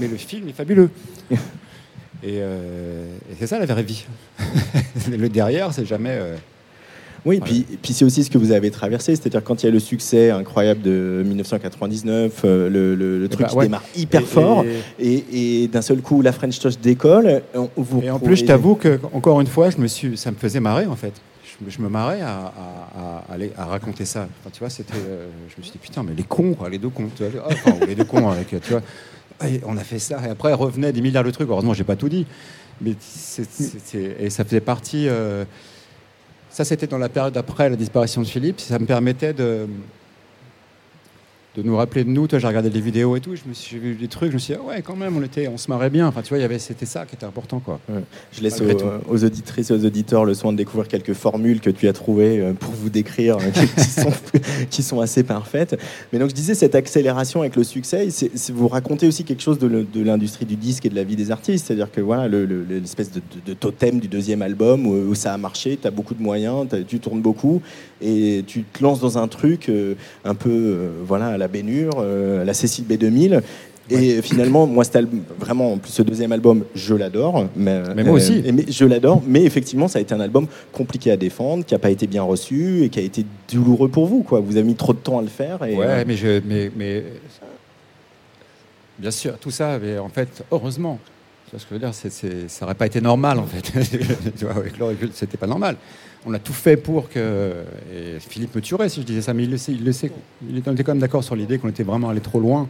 [0.00, 0.90] Mais le film est fabuleux.
[2.24, 4.04] Et, euh, et c'est ça la vraie vie.
[5.16, 6.10] le derrière, c'est jamais.
[6.10, 6.34] euh,
[7.24, 7.52] Oui, Voilà.
[7.52, 9.80] puis, puis c'est aussi ce que vous avez traversé, c'est-à-dire quand il y a le
[9.80, 13.64] succès incroyable de 1999, euh, le, le- le truc bah, qui ouais.
[13.66, 14.64] démarre hyper et- fort,
[14.98, 17.42] et- et, et d'un seul coup la French Touch décolle.
[17.54, 20.30] on- vous Et en plus, je t'avoue que encore une fois, je me suis, ça
[20.30, 21.12] me faisait marrer en fait.
[21.44, 22.52] Je, me- je me marrais à,
[22.96, 24.28] à- à aller à raconter ça.
[24.40, 26.78] Enfin, tu vois, c'était, euh, je me suis dit putain, mais les cons, quoi, les
[26.78, 28.82] deux cons, tu vois, les- enfin, ou les deux cons avec, tu vois.
[29.48, 31.48] Et on a fait ça et après revenaient des milliards de trucs.
[31.50, 32.26] Heureusement, j'ai pas tout dit,
[32.80, 32.92] mais
[33.94, 35.08] et ça faisait partie.
[35.08, 35.44] euh,
[36.58, 38.58] ça, c'était dans la période après la disparition de Philippe.
[38.58, 39.68] Ça me permettait de
[41.56, 42.26] de nous rappeler de nous.
[42.28, 43.34] Toi, j'ai regardé des vidéos et tout.
[43.34, 44.28] Je me suis j'ai vu des trucs.
[44.30, 46.06] Je me suis dit, ah ouais, quand même, on était, on se marrait bien.
[46.06, 47.80] Enfin, tu vois, y avait, c'était ça qui était important, quoi.
[48.32, 48.64] Je laisse aux,
[49.08, 52.38] aux auditrices et aux auditeurs le soin de découvrir quelques formules que tu as trouvées
[52.40, 54.12] euh, pour vous décrire, euh, qui, sont,
[54.70, 55.76] qui sont assez parfaites.
[56.12, 59.42] Mais donc je disais, cette accélération avec le succès, c'est, c'est- vous racontez aussi quelque
[59.42, 61.66] chose de, l'industrie du disque et de la vie des artistes.
[61.66, 65.14] C'est-à-dire que voilà, le- le- l'espèce de, de- de totem du deuxième album où, où
[65.14, 67.62] ça a marché, tu as beaucoup de moyens, tu tournes beaucoup
[68.00, 69.94] et tu te lances dans un truc euh,
[70.24, 73.40] un peu euh, voilà, à la Bénure, euh, à la Cécile B2000.
[73.90, 77.46] Et finalement, moi, cet album, vraiment, en plus, ce deuxième album, je l'adore.
[77.56, 78.42] Mais, Mais moi aussi.
[78.44, 81.74] et mais je l'adore, mais effectivement, ça a été un album compliqué à défendre, qui
[81.74, 84.22] n'a pas été bien reçu et qui a été douloureux pour vous.
[84.22, 84.40] Quoi.
[84.40, 85.64] Vous avez mis trop de temps à le faire.
[85.64, 87.04] Et, Ouais, euh, mais, je, mais, mais
[88.98, 90.98] bien sûr, tout ça, mais en fait, heureusement.
[91.46, 93.72] Tu vois ce que je veux dire Ça n'aurait pas été normal, en fait.
[94.50, 95.76] avec le recul, c'était pas normal.
[96.26, 97.52] On a tout fait pour que.
[98.20, 99.72] Philippe me tuerait si je disais ça, mais il le sait.
[99.72, 100.10] Il, le sait.
[100.48, 102.68] il était quand même d'accord sur l'idée qu'on était vraiment allé trop loin.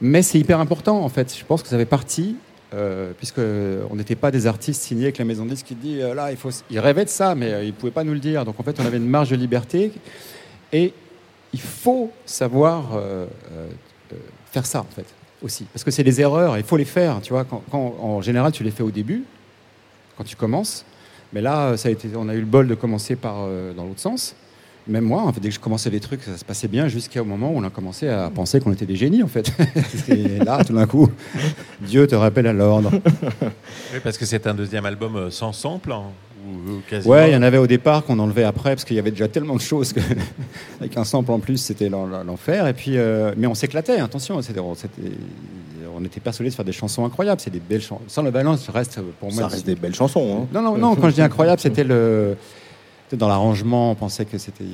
[0.00, 1.34] Mais c'est hyper important, en fait.
[1.38, 2.36] Je pense que ça fait partie.
[2.72, 3.40] Euh, puisque
[3.90, 6.36] on n'était pas des artistes signés avec la maison de qui dit euh, là il
[6.36, 8.62] faut il rêvait de ça mais euh, il pouvait pas nous le dire donc en
[8.62, 9.90] fait on avait une marge de liberté
[10.72, 10.92] et
[11.52, 13.26] il faut savoir euh,
[14.52, 15.04] faire ça en fait
[15.42, 18.52] aussi parce que c'est des erreurs il faut les faire tu vois quand- en général
[18.52, 19.24] tu les fais au début
[20.16, 20.84] quand tu commences
[21.32, 23.84] mais là ça a été on a eu le bol de commencer par euh, dans
[23.84, 24.34] l'autre sens
[24.88, 27.24] même moi en fait, dès que je commençais les trucs ça se passait bien jusqu'au
[27.24, 29.52] moment où on a commencé à penser qu'on était des génies en fait
[30.08, 31.08] et là tout d'un coup
[31.82, 32.90] Dieu te rappelle à l'ordre
[33.42, 36.04] Oui, parce que c'est un deuxième album euh, sans sample, hein,
[36.46, 37.14] ou, ou quasiment.
[37.14, 39.28] Ouais, il y en avait au départ qu'on enlevait après parce qu'il y avait déjà
[39.28, 40.00] tellement de choses que
[40.80, 42.66] avec un sample en plus, c'était l'en- l'en- l'enfer.
[42.66, 44.00] Et puis, euh, mais on s'éclatait.
[44.00, 44.60] Attention, c'était,
[46.00, 47.40] on, était persuadés de faire des chansons incroyables.
[47.40, 48.02] C'est des belles chansons.
[48.08, 49.42] Sans le balance, reste pour moi.
[49.42, 50.42] ça reste des belles chansons.
[50.42, 50.48] hein.
[50.52, 50.96] Non, non, non.
[50.96, 52.36] Quand je dis incroyable, c'était le
[53.16, 53.90] dans l'arrangement.
[53.92, 54.64] On pensait que c'était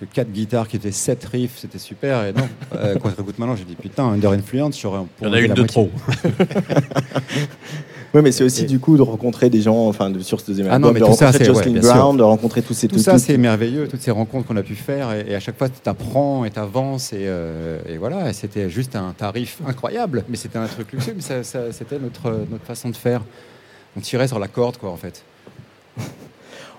[0.00, 2.24] que quatre guitares qui étaient sept riffs, c'était super.
[2.24, 5.02] Et non, euh, quand je réécoute maintenant, j'ai dit putain, Under Influence, j'aurais.
[5.20, 5.90] Il y en a une de trop.
[8.14, 10.46] Oui, mais c'est aussi Et- du coup de rencontrer des gens, enfin, de, sur ce
[10.46, 11.94] deuxième Ah album, non, mais de tout ça, rencontrer ouais, Jocelyn sûr.
[11.94, 14.62] Brown, de rencontrer tous ces Tout tout- ça, c'est merveilleux, toutes ces rencontres qu'on a
[14.62, 15.12] pu faire.
[15.12, 17.12] Et, et à chaque fois, tu apprends et tu avances.
[17.14, 20.24] Et, euh, et voilà, c'était juste un tarif incroyable.
[20.28, 23.22] Mais c'était un truc luxueux, mais ça- ça- c'était notre, notre façon de faire.
[23.96, 25.22] On tirait sur la corde, quoi, en fait.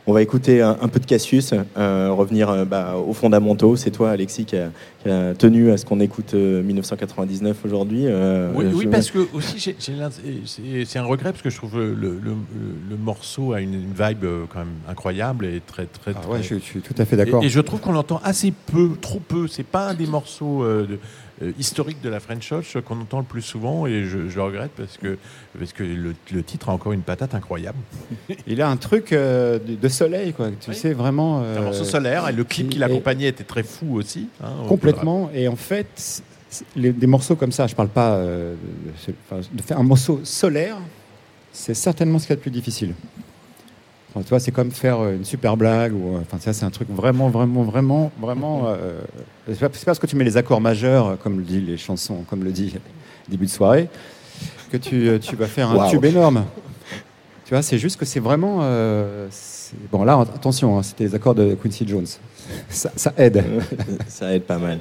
[0.06, 3.78] On va écouter un, un peu de Cassius, euh, revenir euh, bah, aux fondamentaux.
[3.78, 4.70] C'est toi, Alexis, qui a,
[5.01, 8.04] qui a tenu à ce qu'on écoute euh, 1999 aujourd'hui.
[8.08, 9.76] euh, Oui, oui, parce que aussi
[10.60, 12.36] c'est un regret parce que je trouve le, le- le-
[12.89, 16.12] le morceau a une, une vibe quand même incroyable et très très.
[16.16, 17.41] Ah très- ouais, je, je suis tout à fait d'accord.
[17.41, 19.47] Et, et je trouve qu'on l'entend assez peu, trop peu.
[19.47, 20.99] C'est pas un des morceaux euh, de-
[21.43, 24.41] euh, historiques de la French Touch qu'on entend le plus souvent et je, je le
[24.43, 25.17] regrette parce que
[25.57, 27.77] parce que le, le titre a encore une patate incroyable.
[28.47, 30.49] Il a un truc euh, de, soleil, quoi.
[30.59, 30.75] Tu Oui.
[30.75, 31.39] sais, vraiment.
[31.39, 34.27] un euh, morceau solaire et le clip qui l'accompagnait était très fou aussi.
[34.43, 35.29] hein, Complètement.
[35.33, 36.23] Et en fait,
[36.75, 38.55] les- des morceaux comme ça, je parle pas euh,
[39.51, 40.77] de faire un morceau solaire,
[41.51, 42.93] c'est certainement ce qu'il y a de plus difficile.
[44.16, 46.66] Enfin, tu vois, c'est comme faire euh, une super blague ou euh, enfin ça, c'est
[46.66, 48.66] un truc vraiment, vraiment, vraiment, vraiment.
[48.68, 49.01] euh,
[49.47, 52.24] c'est pas parce que tu mets les accords majeurs, euh, comme le dit les chansons,
[52.30, 52.76] comme le dit
[53.28, 53.89] début de soirée,
[54.72, 56.45] que tu, tu vas faire un tube énorme.
[57.45, 58.59] Tu vois, c'est juste que c'est vraiment.
[58.61, 59.28] euh,
[59.91, 62.05] bon, là, attention, hein, c'était les accords de Quincy Jones.
[62.69, 63.43] Ça, ça aide.
[64.07, 64.79] Ça aide pas mal.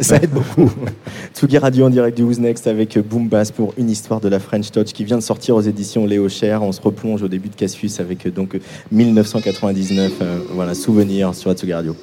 [0.00, 0.70] Ça aide beaucoup.
[1.34, 4.38] Tsugi Radio en direct du Who's Next avec Boom Bass pour une histoire de la
[4.38, 6.62] French Touch qui vient de sortir aux éditions Léo Cher.
[6.62, 8.58] On se replonge au début de Cassius avec euh, donc
[8.92, 10.12] 1999.
[10.22, 11.96] euh, voilà, souvenir sur Tsugi Radio.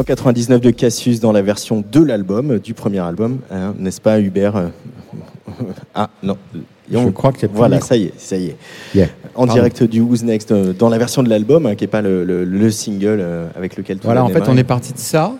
[0.00, 4.56] 1999 de Cassius dans la version de l'album, du premier album, hein, n'est-ce pas Hubert
[4.56, 4.68] euh,
[5.94, 6.36] Ah non.
[6.92, 8.56] Je crois que c'est Voilà, ça y est, ça y est.
[8.94, 9.06] Yeah.
[9.34, 9.54] En Pardon.
[9.54, 12.24] direct du Who's Next, euh, dans la version de l'album, hein, qui n'est pas le,
[12.24, 15.32] le- le single euh, avec lequel tout Voilà, en fait, on est parti de ça.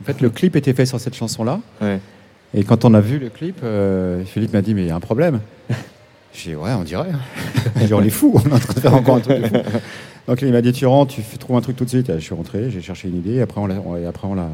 [0.00, 1.60] En fait, le clip était fait sur cette chanson-là.
[1.82, 2.00] Ouais.
[2.54, 4.96] Et quand on a vu le clip, euh, Philippe m'a dit Mais il y a
[4.96, 5.40] un problème.
[6.32, 7.08] J'ai dit Ouais, on dirait.
[7.86, 9.54] Dit On est fou, on est en train de faire encore un truc de fou.
[10.28, 12.12] Donc il m'a dit Tu rentres, tu trouves un truc tout de suite.
[12.14, 13.40] Je suis rentré, j'ai cherché une idée.
[13.40, 13.76] Après, on l'a.
[13.84, 14.48] on- et après, on l'a.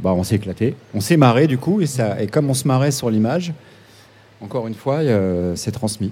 [0.00, 0.74] Bah, on s'est éclaté.
[0.94, 1.80] On s'est marré du coup.
[1.80, 3.52] Et, ça, et comme on se marrait sur l'image,
[4.40, 6.10] encore une fois, euh, c'est transmis.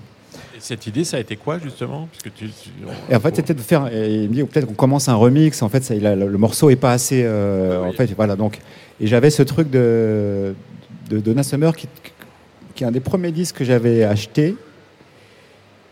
[0.56, 2.08] Et cette idée, ça a été quoi justement?
[2.12, 3.88] Parce que tu, tu- on- Et en fait, c'était de faire.
[3.92, 5.60] et il me dit peut-être qu'on commence un remix.
[5.62, 7.22] En fait, ça, il a- le, le morceau est pas assez.
[7.24, 7.88] euh, Ah oui.
[7.88, 8.36] En fait, voilà.
[8.36, 8.58] Donc,
[9.00, 10.54] et j'avais ce truc de
[11.10, 11.88] de Donna Summer qui,
[12.74, 14.56] qui est un des premiers disques que j'avais acheté.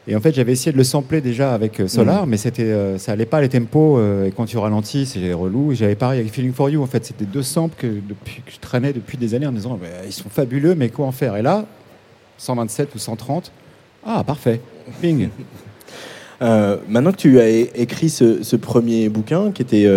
[0.06, 2.98] Et en fait, j'avais essayé de le sampler déjà avec euh, Solar, mais c'était, euh,
[2.98, 3.98] ça allait pas les tempos.
[3.98, 5.72] euh, et quand tu ralentis, c'est relou.
[5.72, 6.82] Et j'avais pareil avec Feeling for You.
[6.82, 9.56] En fait, c'était deux samples que, depuis, que je traînais depuis des années en me
[9.56, 11.36] disant, Bah, ils sont fabuleux, mais quoi en faire?
[11.36, 11.64] Et là,
[12.36, 13.50] 127 ou 130,
[14.04, 14.60] ah parfait,
[15.00, 15.28] ping.
[16.42, 19.88] Euh, maintenant que tu as écrit ce, ce premier bouquin, qui était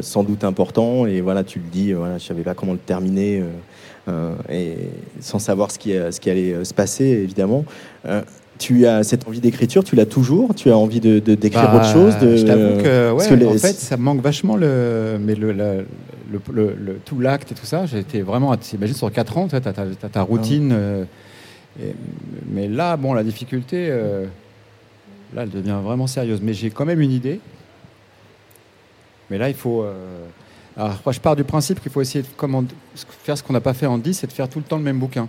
[0.00, 3.42] sans doute important, et voilà, tu le dis, voilà, je savais pas comment le terminer,
[4.50, 4.74] et
[5.20, 7.66] sans savoir ce qui, ce qui allait se passer, évidemment.
[8.58, 11.76] Tu as cette envie d'écriture, tu l'as toujours Tu as envie de de- d'écrire Bah,
[11.76, 12.36] autre chose de...
[12.36, 15.34] Je t'avoue que, parce ouais, que les- en fait, ça me manque vachement le, mais
[15.34, 17.84] le, la- le, le- le- tout l'acte et tout ça.
[17.86, 20.70] J'étais vraiment, t'imagines sur 4 ans, tu as, ta routine.
[20.72, 21.04] euh,
[21.82, 21.94] et-
[22.50, 24.24] mais là, bon, la difficulté, euh,
[25.34, 26.40] là, elle devient vraiment sérieuse.
[26.42, 27.40] Mais j'ai quand même une idée.
[29.30, 29.82] Mais là, il faut.
[29.82, 29.92] euh,
[30.76, 32.64] alors, moi, je pars du principe qu'il faut essayer de comment-
[33.24, 34.82] faire ce qu'on n'a pas fait en 10, c'est de faire tout le temps le
[34.84, 35.28] même bouquin.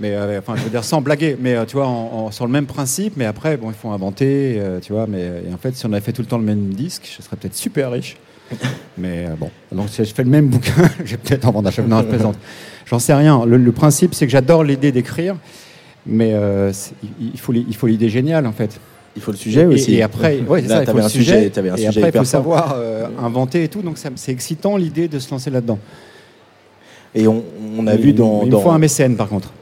[0.00, 2.46] Mais euh, enfin, je veux dire sans blaguer, mais euh, tu vois, en- en- sur
[2.46, 3.14] le même principe.
[3.16, 5.06] Mais après, bon, il faut inventer, euh, tu vois.
[5.08, 7.22] Mais et en fait, si on avait fait tout le temps le même disque, je
[7.22, 8.16] serais peut-être super riche.
[8.96, 10.72] Mais bon, donc si je fais le même bouquin,
[11.04, 11.82] je vais peut-être en vendre un.
[11.82, 12.36] Non, je plaisante.
[12.86, 13.44] J'en sais rien.
[13.44, 15.36] Le, le principe, c'est que j'adore l'idée d'écrire,
[16.06, 16.34] mais
[17.20, 18.80] il, faut il faut l'idée géniale en fait.
[19.16, 19.94] Il faut le sujet Et- aussi.
[19.96, 21.50] Et, après, ouais, Là, ça, il faut le un sujet.
[21.52, 22.76] sujet, un et sujet après, il faut savoir
[23.22, 23.82] inventer et tout.
[23.82, 25.78] Donc c'est excitant l'idée de se lancer là-dedans.
[27.14, 27.42] Et on,
[27.76, 28.42] on a Mais- vu dans.
[28.44, 29.52] Il dans- faut un mécène par contre.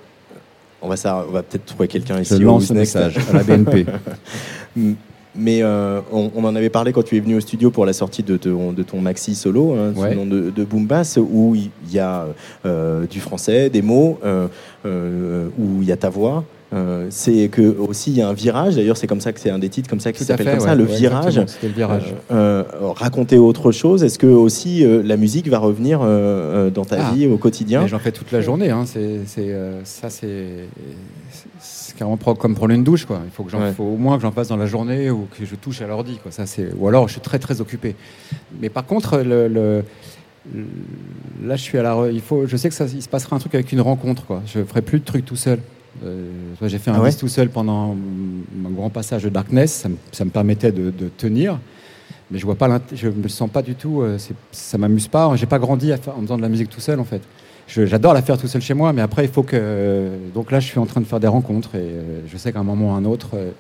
[0.83, 2.35] On va, ça, on va peut-être trouver quelqu'un Je ici.
[2.35, 2.95] au lance Who's Next.
[2.97, 3.87] message à la BNP.
[5.39, 7.93] Mais euh, on, on en avait parlé quand tu es venu au studio pour la
[7.93, 10.15] sortie de, ton- de ton maxi solo, hein, Ouais.
[10.15, 12.27] nom de, de Boom Bass, où il y a
[12.65, 16.45] euh, du français, des mots, euh, où il y a ta voix.
[16.73, 18.75] Euh, c'est que aussi il y a un virage.
[18.75, 20.75] D'ailleurs, c'est comme ça que c'est un des titres comme ça qui s'appelle comme ça,
[20.75, 21.37] le Ouais, virage.
[21.37, 21.43] le.
[21.73, 24.03] Euh, euh, raconter autre chose.
[24.03, 27.13] Est-ce que aussi la musique va revenir dans ta Ah.
[27.15, 27.87] vie au quotidien?
[27.87, 28.71] J'en fais toute la journée.
[28.71, 28.85] Hein.
[28.85, 29.21] C'est,
[29.85, 30.67] ça, c'est,
[31.97, 33.05] carrément pro- comme prendre une douche.
[33.07, 33.21] Quoi.
[33.25, 33.73] Il faut, que j'en, Ouais.
[33.73, 36.19] faut au moins que j'en fasse dans la journée ou que je touche à l'ordi.
[36.23, 36.33] Quoi.
[36.33, 37.95] Ça, c'est, ou alors, je suis très très occupé.
[38.61, 39.83] Mais par contre, le, le-
[40.53, 40.65] le-
[41.47, 41.97] là, je suis à la.
[42.13, 44.27] Il faut, je sais que ça, il se passera un truc avec une rencontre.
[44.27, 44.43] Quoi.
[44.47, 45.61] Je ferai plus de trucs tout seul.
[46.05, 46.31] Euh,
[46.63, 47.95] j'ai fait un Ah ouais tout seul pendant
[48.55, 49.73] mon grand passage de Darkness.
[49.73, 51.59] Ça me, ça me permettait de, de tenir.
[52.31, 54.03] Mais je vois pas, je me sens pas du tout.
[54.03, 54.19] euh,
[54.53, 55.35] ça m'amuse pas.
[55.37, 57.23] J'ai pas grandi en faisant de la musique tout seul en fait.
[57.69, 60.09] J'adore la faire tout seul chez moi, mais après il faut que.
[60.35, 62.61] Donc là, je suis en train de faire des rencontres et euh, je sais qu'à
[62.61, 63.51] un moment ou à un autre, euh,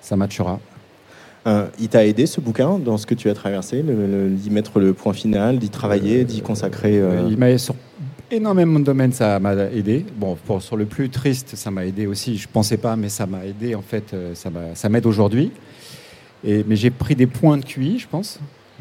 [0.00, 0.58] ça matchera.
[1.46, 4.92] Euh, il t'a aidé ce bouquin dans ce que tu as traversé, d'y mettre le
[4.92, 6.98] point final, d'y travailler, d'y consacrer.
[6.98, 7.76] euh, Il m'a sur
[8.30, 10.04] énormément de domaines, ça m'a aidé.
[10.16, 12.36] Bon, pour, sur le plus triste, ça m'a aidé aussi.
[12.36, 14.12] Je pensais pas, mais ça m'a aidé en fait.
[14.14, 15.50] euh, Ça m'a- ça m'aide aujourd'hui.
[16.44, 18.38] Et mais j'ai pris des points de QI, je pense,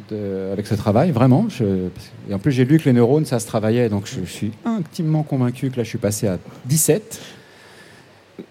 [0.09, 1.47] de- avec ce travail, vraiment.
[1.49, 1.87] Je-
[2.29, 4.51] et en plus, j'ai lu que les neurones, ça se travaillait, donc je, je suis
[4.65, 7.21] intimement convaincu que là, je suis passé à 17.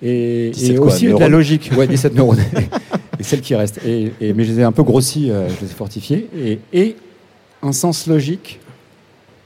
[0.02, 1.70] Et, 17 et quoi, aussi de la logique.
[1.76, 2.38] Ouais, 17 neurones.
[3.20, 3.80] et celles qui restent.
[3.84, 6.28] Et, et- mais je les ai un peu grossis, euh, je les ai fortifiés.
[6.36, 6.96] Et, et
[7.62, 8.60] un sens logique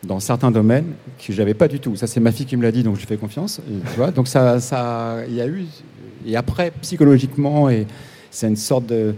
[0.05, 1.97] dans certains domaines que j'avais pas du tout.
[1.97, 3.61] Ça, c'est ma fille qui me l'a dit, donc je fais confiance.
[3.69, 5.67] Et, tu vois, donc ça, ça, il y a eu.
[6.27, 7.87] Et après, psychologiquement, et
[8.31, 9.15] c'est une sorte de.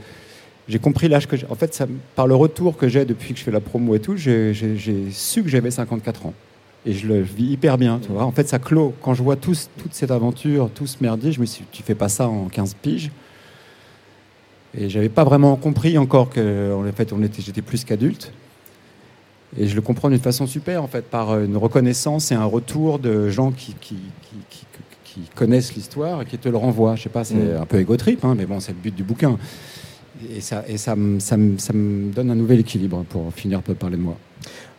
[0.69, 1.47] J'ai compris l'âge que j'ai.
[1.51, 1.83] En fait,
[2.15, 4.55] par le retour que j'ai depuis que je fais la promo et tout, j'ai
[5.11, 6.35] su que j'avais 54 ans.
[6.87, 8.25] Et je le vis hyper bien, tu vois.
[8.25, 8.95] En fait, ça clôt.
[9.03, 11.83] Quand je vois tous, toute cette aventure, tout ce merdier, je me suis dit, tu
[11.83, 13.11] fais pas ça en 15 piges.
[14.79, 18.33] Et j'avais pas vraiment compris encore que, en fait, j'étais plus qu'adulte.
[19.59, 22.99] Et je le comprends d'une façon super, en fait, par une reconnaissance et un retour
[22.99, 24.37] de gens qui, qui, qui,
[25.05, 26.95] qui- connaissent l'histoire et qui te le renvoient.
[26.95, 27.63] Je sais pas, c'est Mm.
[27.63, 29.37] un peu égotrip, hein, mais bon, c'est le but du bouquin.
[30.35, 33.61] Et ça, et ça, me- ça, me- ça me donne un nouvel équilibre pour finir
[33.61, 34.17] par parler de moi.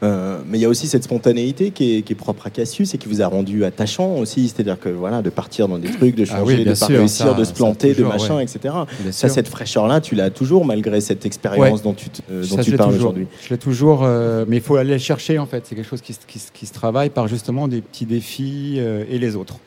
[0.03, 2.93] Euh, mais il y a aussi cette spontanéité qui est, qui est propre à Cassius
[2.95, 6.15] et qui vous a rendu attachant aussi, c'est-à-dire que voilà, de partir dans des trucs,
[6.15, 8.35] de Ah changer, oui, de pas sûr, réussir, ça- de se planter, toujours, de machin,
[8.37, 8.43] ouais.
[8.43, 8.59] etc.
[8.63, 9.29] Bien Ça, sûr.
[9.35, 11.83] cette fraîcheur-là, tu l'as toujours malgré cette expérience Ouais.
[11.83, 13.27] dont tu, te- euh, dont Ça, tu je l'ai parles aujourd'hui.
[13.43, 15.67] Je l'ai toujours, euh, mais il faut aller le chercher en fait.
[15.67, 18.77] C'est quelque chose qui, se- qui se- qui se travaille par justement des petits défis
[18.79, 19.59] euh, et les autres.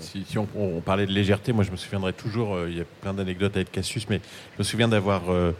[0.00, 2.80] Si si on, on parlait de légèreté, moi je me souviendrai toujours, euh, il y
[2.80, 4.20] a plein d'anecdotes avec Cassius, mais
[4.56, 5.52] je me souviens d'avoir euh,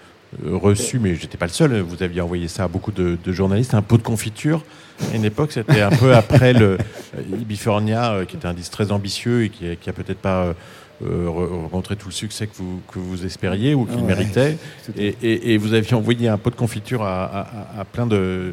[0.53, 3.75] reçu, mais j'étais pas le seul, vous aviez envoyé ça à beaucoup de, de journalistes,
[3.75, 4.65] un pot de confiture.
[5.13, 6.77] À une époque, c'était un peu après le
[7.17, 10.19] euh, Ibifornia, euh, qui était un disque très ambitieux et qui, a- qui a peut-être
[10.19, 10.53] pas euh,
[11.05, 14.59] euh, re- rencontré tout le succès que vous, que vous espériez ou qu'il Ouais, méritait.
[14.97, 18.07] Et, et- et vous aviez envoyé un pot de confiture à, à- à- à plein
[18.07, 18.53] de,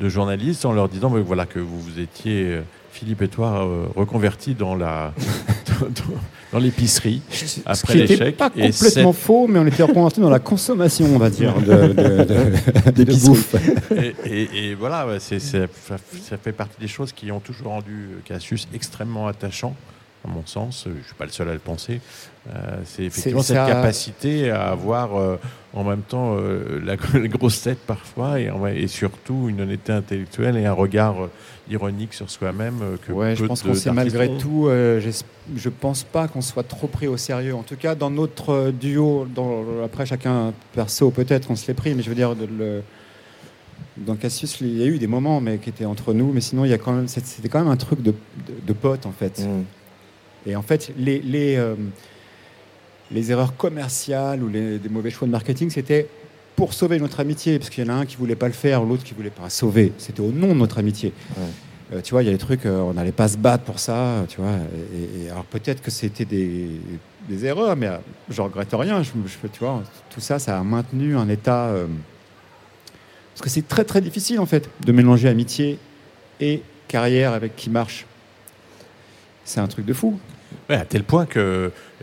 [0.00, 2.60] de journalistes en leur disant mais voilà, que vous, vous étiez, euh,
[2.92, 5.12] Philippe et toi, euh, reconvertis dans la
[6.52, 8.36] dans, l'épicerie Ce après qui n'était l'échec.
[8.36, 11.64] pas Et complètement faux, mais on était reconverti dans la consommation, on va dire, de,
[11.92, 12.24] de,
[12.92, 13.54] de- de bouffe.
[13.94, 15.66] Et, et- et voilà, ouais, c'est- ça
[16.42, 19.74] fait partie des choses qui ont toujours rendu Cassius extrêmement attachant,
[20.26, 20.84] à mon sens.
[20.86, 22.00] Je ne suis pas le seul à le penser.
[22.48, 25.36] Euh, c'est effectivement cette ça- capacité à avoir euh,
[25.74, 30.64] en même temps euh, la, la grosse tête parfois et, surtout une honnêteté intellectuelle et
[30.64, 31.16] un regard
[31.68, 34.68] ironique sur soi-même que Ouais, je pense qu'on s'est malgré tout.
[34.70, 37.54] je pense pas qu'on soit trop pris au sérieux.
[37.56, 41.94] En tout cas, dans notre duo, dans, après chacun perso peut-être, on se l'est pris,
[41.94, 42.82] mais je veux dire, de- le,
[43.96, 46.30] dans Cassius, il y a eu des moments, mais qui étaient entre nous.
[46.32, 48.54] Mais sinon, il y a quand même, c'est- c'était quand même un truc de, de,
[48.64, 49.40] de potes en fait.
[49.40, 49.64] Mm.
[50.46, 51.74] Et en fait, les, les, euh,
[53.10, 56.08] les erreurs commerciales ou les, des mauvais choix de marketing, c'était
[56.54, 58.82] pour sauver notre amitié, parce qu'il y en a un qui voulait pas le faire,
[58.82, 59.92] l'autre qui voulait pas sauver.
[59.98, 61.12] C'était au nom de notre amitié.
[61.92, 63.78] Euh, tu vois, il y a des trucs, euh, on n'allait pas se battre pour
[63.78, 64.54] ça, tu vois.
[65.20, 66.66] Et, et alors peut-être que c'était des,
[67.28, 67.90] des erreurs, mais
[68.30, 69.02] je regrette rien.
[69.02, 71.72] Je, je- tu vois, tout ça, ça a maintenu un état.
[73.34, 75.78] parce que c'est très très difficile en fait de mélanger amitié
[76.40, 78.06] et carrière avec qui marche.
[79.44, 80.18] c'est un truc de fou.
[80.70, 81.38] Ouais, à tel point que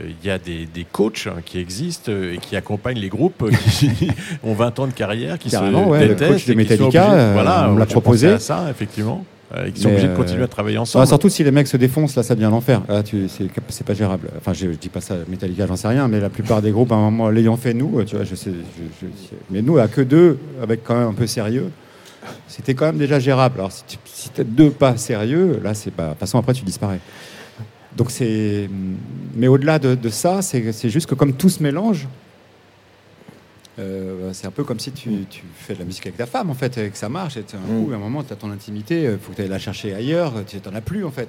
[0.01, 3.43] euh, y a des, des coachs hein, qui existent euh, et qui accompagnent les groupes
[3.43, 3.89] euh, qui
[4.43, 6.99] ont 20 ans de carrière, qui Carrément, se ouais, le détestent coach de Metallica, obligés-
[7.19, 8.29] euh, voilà, on l'a proposé.
[8.29, 9.25] à ça, effectivement.
[9.75, 11.05] Qui sont obligés de continuer à travailler Ah, ensemble.
[11.05, 12.81] surtout si les mecs se défoncent, là ça devient l'enfer.
[13.05, 13.27] Tu-
[13.69, 14.29] c'est pas gérable.
[14.39, 16.91] Enfin, je, je dis pas ça, Metallica, j'en sais rien, mais la plupart des groupes,
[16.91, 19.87] à un moment, l'ayant fait nous, tu vois, je sais, je- je- mais nous, à
[19.87, 21.69] que deux, avec quand même un peu sérieux,
[22.47, 23.59] c'était quand même déjà gérable.
[23.59, 26.05] Alors, si tu si deux pas sérieux, là, c'est pas.
[26.05, 26.99] De toute façon, après, tu disparais.
[27.97, 28.69] Donc, c'est.
[29.35, 32.07] Mais au-delà de, de ça, c'est juste que comme tout se mélange,
[33.79, 36.49] euh, c'est un peu comme si tu, tu fais de la musique avec ta femme,
[36.49, 37.37] en fait, et que ça marche.
[37.37, 37.85] Et tu- un Mm.
[37.85, 39.93] coup, à un moment, tu as ton intimité, il faut que tu ailles la chercher
[39.95, 41.27] ailleurs, tu n'en as plus, en fait.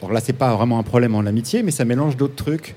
[0.00, 2.74] Donc là, c'est pas vraiment un problème en amitié, mais ça mélange d'autres trucs.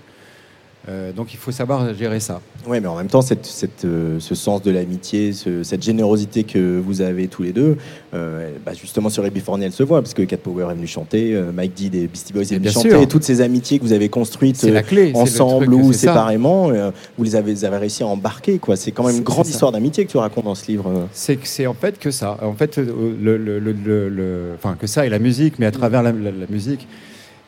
[0.89, 2.41] Euh, donc il faut savoir gérer ça.
[2.67, 6.43] Oui, mais en même temps, cette, cette, euh, ce sens de l'amitié, ce- cette générosité
[6.43, 7.77] que vous avez tous les deux,
[8.13, 10.88] euh, bah, justement sur les Biforni, elle se voit, parce que Cat Power est venu
[10.88, 13.01] chanter, Mike D des Beastie Boys est venu chanter, sûr.
[13.01, 15.11] et toutes ces amitiés que vous avez construites la clé.
[15.15, 16.69] ensemble ou séparément,
[17.17, 18.59] vous les avez, vous avez réussi à embarquer.
[18.59, 18.75] quoi.
[18.75, 21.07] C'est quand même une grande histoire d'amitié que tu racontes dans ce livre.
[21.13, 22.38] C'est en fait que ça.
[22.41, 25.71] En fait, le, le- le- le- le- enfin que ça et la musique, mais à
[25.71, 26.88] travers la, la- la musique,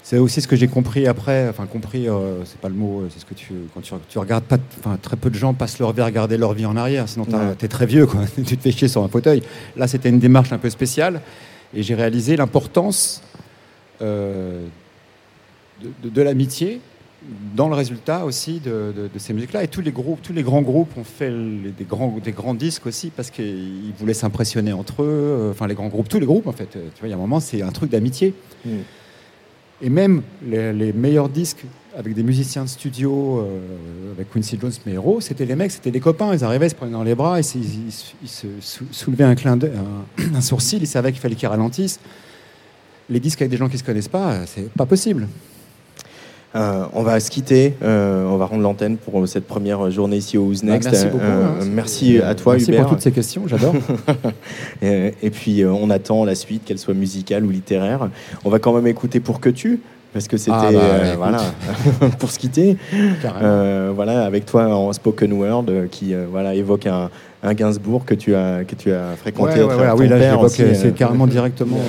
[0.08, 1.50] c'est aussi ce que j'ai compris après.
[1.50, 3.02] Enfin compris, euh, c'est pas le mot.
[3.02, 4.58] euh, C'est ce que tu quand tu, tu regardes pas.
[4.80, 7.10] Enfin très peu de gens passent leur vie à regarder leur vie en arrière.
[7.10, 7.56] Sinon Ouais.
[7.58, 8.22] t'es très vieux quoi.
[8.46, 9.42] tu te fais chier sur un fauteuil.
[9.76, 11.22] Là c'était une démarche un peu spéciale
[11.74, 13.24] et j'ai réalisé l'importance
[14.04, 14.68] euh,
[15.82, 16.82] de, de- de l'amitié
[17.56, 19.64] dans le résultat aussi de, de- de ces musiques-là.
[19.64, 22.54] Et tous les groupes, tous les grands groupes ont fait les- des, grands, des grands
[22.54, 25.08] disques aussi parce qu'ils voulaient s'impressionner entre eux.
[25.10, 26.70] Euh, Enfin, les grands groupes, tous les groupes en fait.
[26.74, 28.36] Tu vois, il y a un moment, c'est un truc d'amitié.
[28.66, 28.70] Mm.
[29.82, 31.66] Et même les, meilleurs disques
[31.96, 35.92] avec des musiciens de studio, euh, avec Quincy Jones, mes héros, c'était les mecs, c'était
[35.92, 36.34] des copains.
[36.34, 38.48] Ils arrivaient, ils se prenaient dans les bras, ils, se-
[38.92, 39.58] soulevaient un clin
[40.36, 42.00] un, sourcil, ils savaient qu'il fallait qu'ils ralentissent.
[43.10, 45.28] Les disques avec des gens qui se connaissent pas, euh, c'est pas possible.
[46.56, 50.18] Euh, on va se quitter, euh, on va rendre l'antenne pour euh, cette première journée
[50.18, 50.90] ici au Who's Bah, Next.
[50.90, 51.24] merci beaucoup.
[51.26, 52.82] Euh, hein, merci à toi merci Hubert.
[52.84, 53.74] pour toutes ces questions, j'adore.
[54.82, 58.10] et, et puis on attend la suite, qu'elle soit musicale ou littéraire.
[58.46, 59.82] On va quand même écouter pour que tu,
[60.14, 61.42] parce que c'était Ah bah, euh, voilà
[62.20, 62.78] pour se quitter.
[63.42, 67.10] Euh, voilà, avec toi en spoken word euh, qui voilà évoque un,
[67.44, 69.62] un Gainsbourg que tu as que tu as fréquenté.
[69.62, 71.80] Ouais, ouais, oui, là, j'évoque, c'est carrément directement,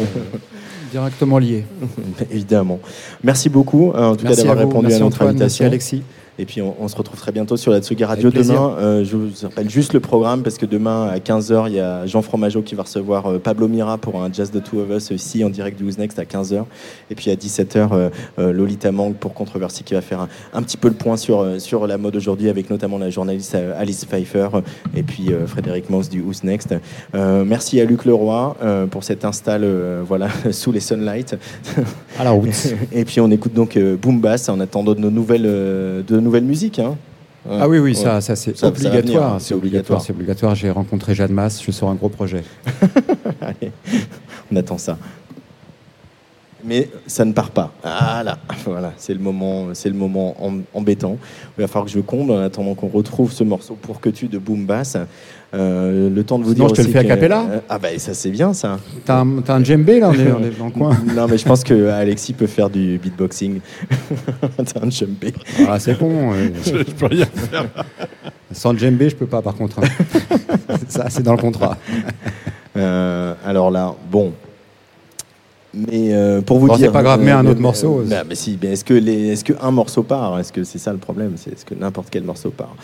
[0.90, 1.64] directement lié.
[2.30, 2.80] évidemment.
[3.22, 5.66] Merci beaucoup euh, en tout Merci cas d'avoir répondu merci à notre Antoine, merci invitation.
[5.66, 6.02] Alexis.
[6.38, 8.30] Et puis on, on se retrouve très bientôt sur la Tsugi Radio.
[8.30, 11.80] Demain, euh, je vous rappelle juste le programme parce que demain à 15h, il y
[11.80, 14.90] a Jean Fromageau qui va recevoir euh, Pablo Mira pour un Jazz de Two of
[14.90, 16.64] Us ici en direct du Who's Next à 15h.
[17.10, 20.62] Et puis à 17h, euh, euh, Lolita Mang pour Controversy qui va faire un, un
[20.62, 24.04] petit peu le point sur, euh, sur la mode aujourd'hui avec notamment la journaliste Alice
[24.04, 24.48] Pfeiffer
[24.94, 26.74] et puis Frédéric Mauss du Who's Next.
[27.14, 29.66] Euh, merci à Luc Leroy euh, pour cette install
[30.06, 31.36] voilà, sous les sunlight.
[32.18, 32.48] À la route.
[32.92, 36.18] Et puis on écoute donc euh, Boom Bass en attendant de nos nouvelles, euh, de
[36.26, 36.78] nouvelles musiques.
[36.78, 36.96] hein.
[37.48, 37.94] Ah oui, oui, Ouais.
[37.94, 39.34] ça, ça c'est obligatoire.
[39.34, 40.00] hein, c'est obligatoire.
[40.02, 40.54] C'est obligatoire.
[40.56, 41.62] J'ai rencontré Jeanne Masse.
[41.62, 42.42] Je sors un gros projet.
[43.40, 43.70] Allez,
[44.52, 44.98] on attend ça.
[46.64, 47.70] Mais ça ne part pas.
[47.84, 51.16] Ah là, voilà, c'est le moment, c'est le moment em- embêtant.
[51.56, 54.26] Il va falloir que je comble en attendant qu'on retrouve ce morceau pour que tu
[54.26, 54.96] de Boom Bass.
[55.54, 57.60] Euh, le temps de vous Sinon, dire je te le fais a que- cappella euh,
[57.68, 58.78] ah bah ça c'est bien ça.
[59.04, 60.90] T'as un, t'as un djembé là on est, on est dans le coin.
[61.14, 63.60] Non mais je pense que Alexis peut faire du beatboxing.
[64.56, 65.32] T'as un jumpé.
[65.68, 66.32] Ah, c'est bon.
[66.32, 67.66] euh, Je peux rien faire.
[68.50, 69.78] sans djembé, je peux pas par contre.
[69.78, 70.74] hein.
[70.88, 71.76] ça, c'est dans le contrat.
[72.76, 74.32] Euh, alors là, bon.
[75.76, 78.02] Mais euh, pour vous Bon, c'est dire, pas grave, mets un euh, autre morceau.
[78.08, 80.38] bah, mais si, mais est-ce que les, est-ce que un morceau part?
[80.38, 81.32] Est-ce que c'est ça le problème?
[81.36, 82.74] C'est est-ce que n'importe quel morceau part?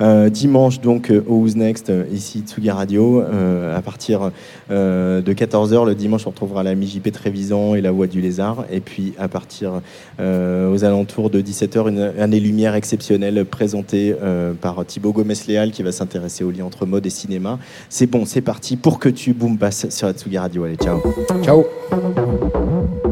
[0.00, 4.30] Euh, Dimanche donc euh, au Who's Next euh, ici Tsugi Radio euh, à partir
[4.70, 8.64] euh, de 14h le dimanche on retrouvera la MJP Trévisan et la Voix du Lézard
[8.70, 9.80] et puis à partir
[10.20, 15.82] euh, aux alentours de 17h une année lumière exceptionnelle présentée euh, par Thibaut Gomez-Léal qui
[15.82, 17.58] va s'intéresser au lien entre mode et cinéma.
[17.88, 20.64] C'est bon, c'est parti pour que tu boom bass sur la Tsugi Radio.
[20.64, 21.00] Allez, ciao.
[21.42, 21.64] Ciao.
[22.42, 23.11] Thank you.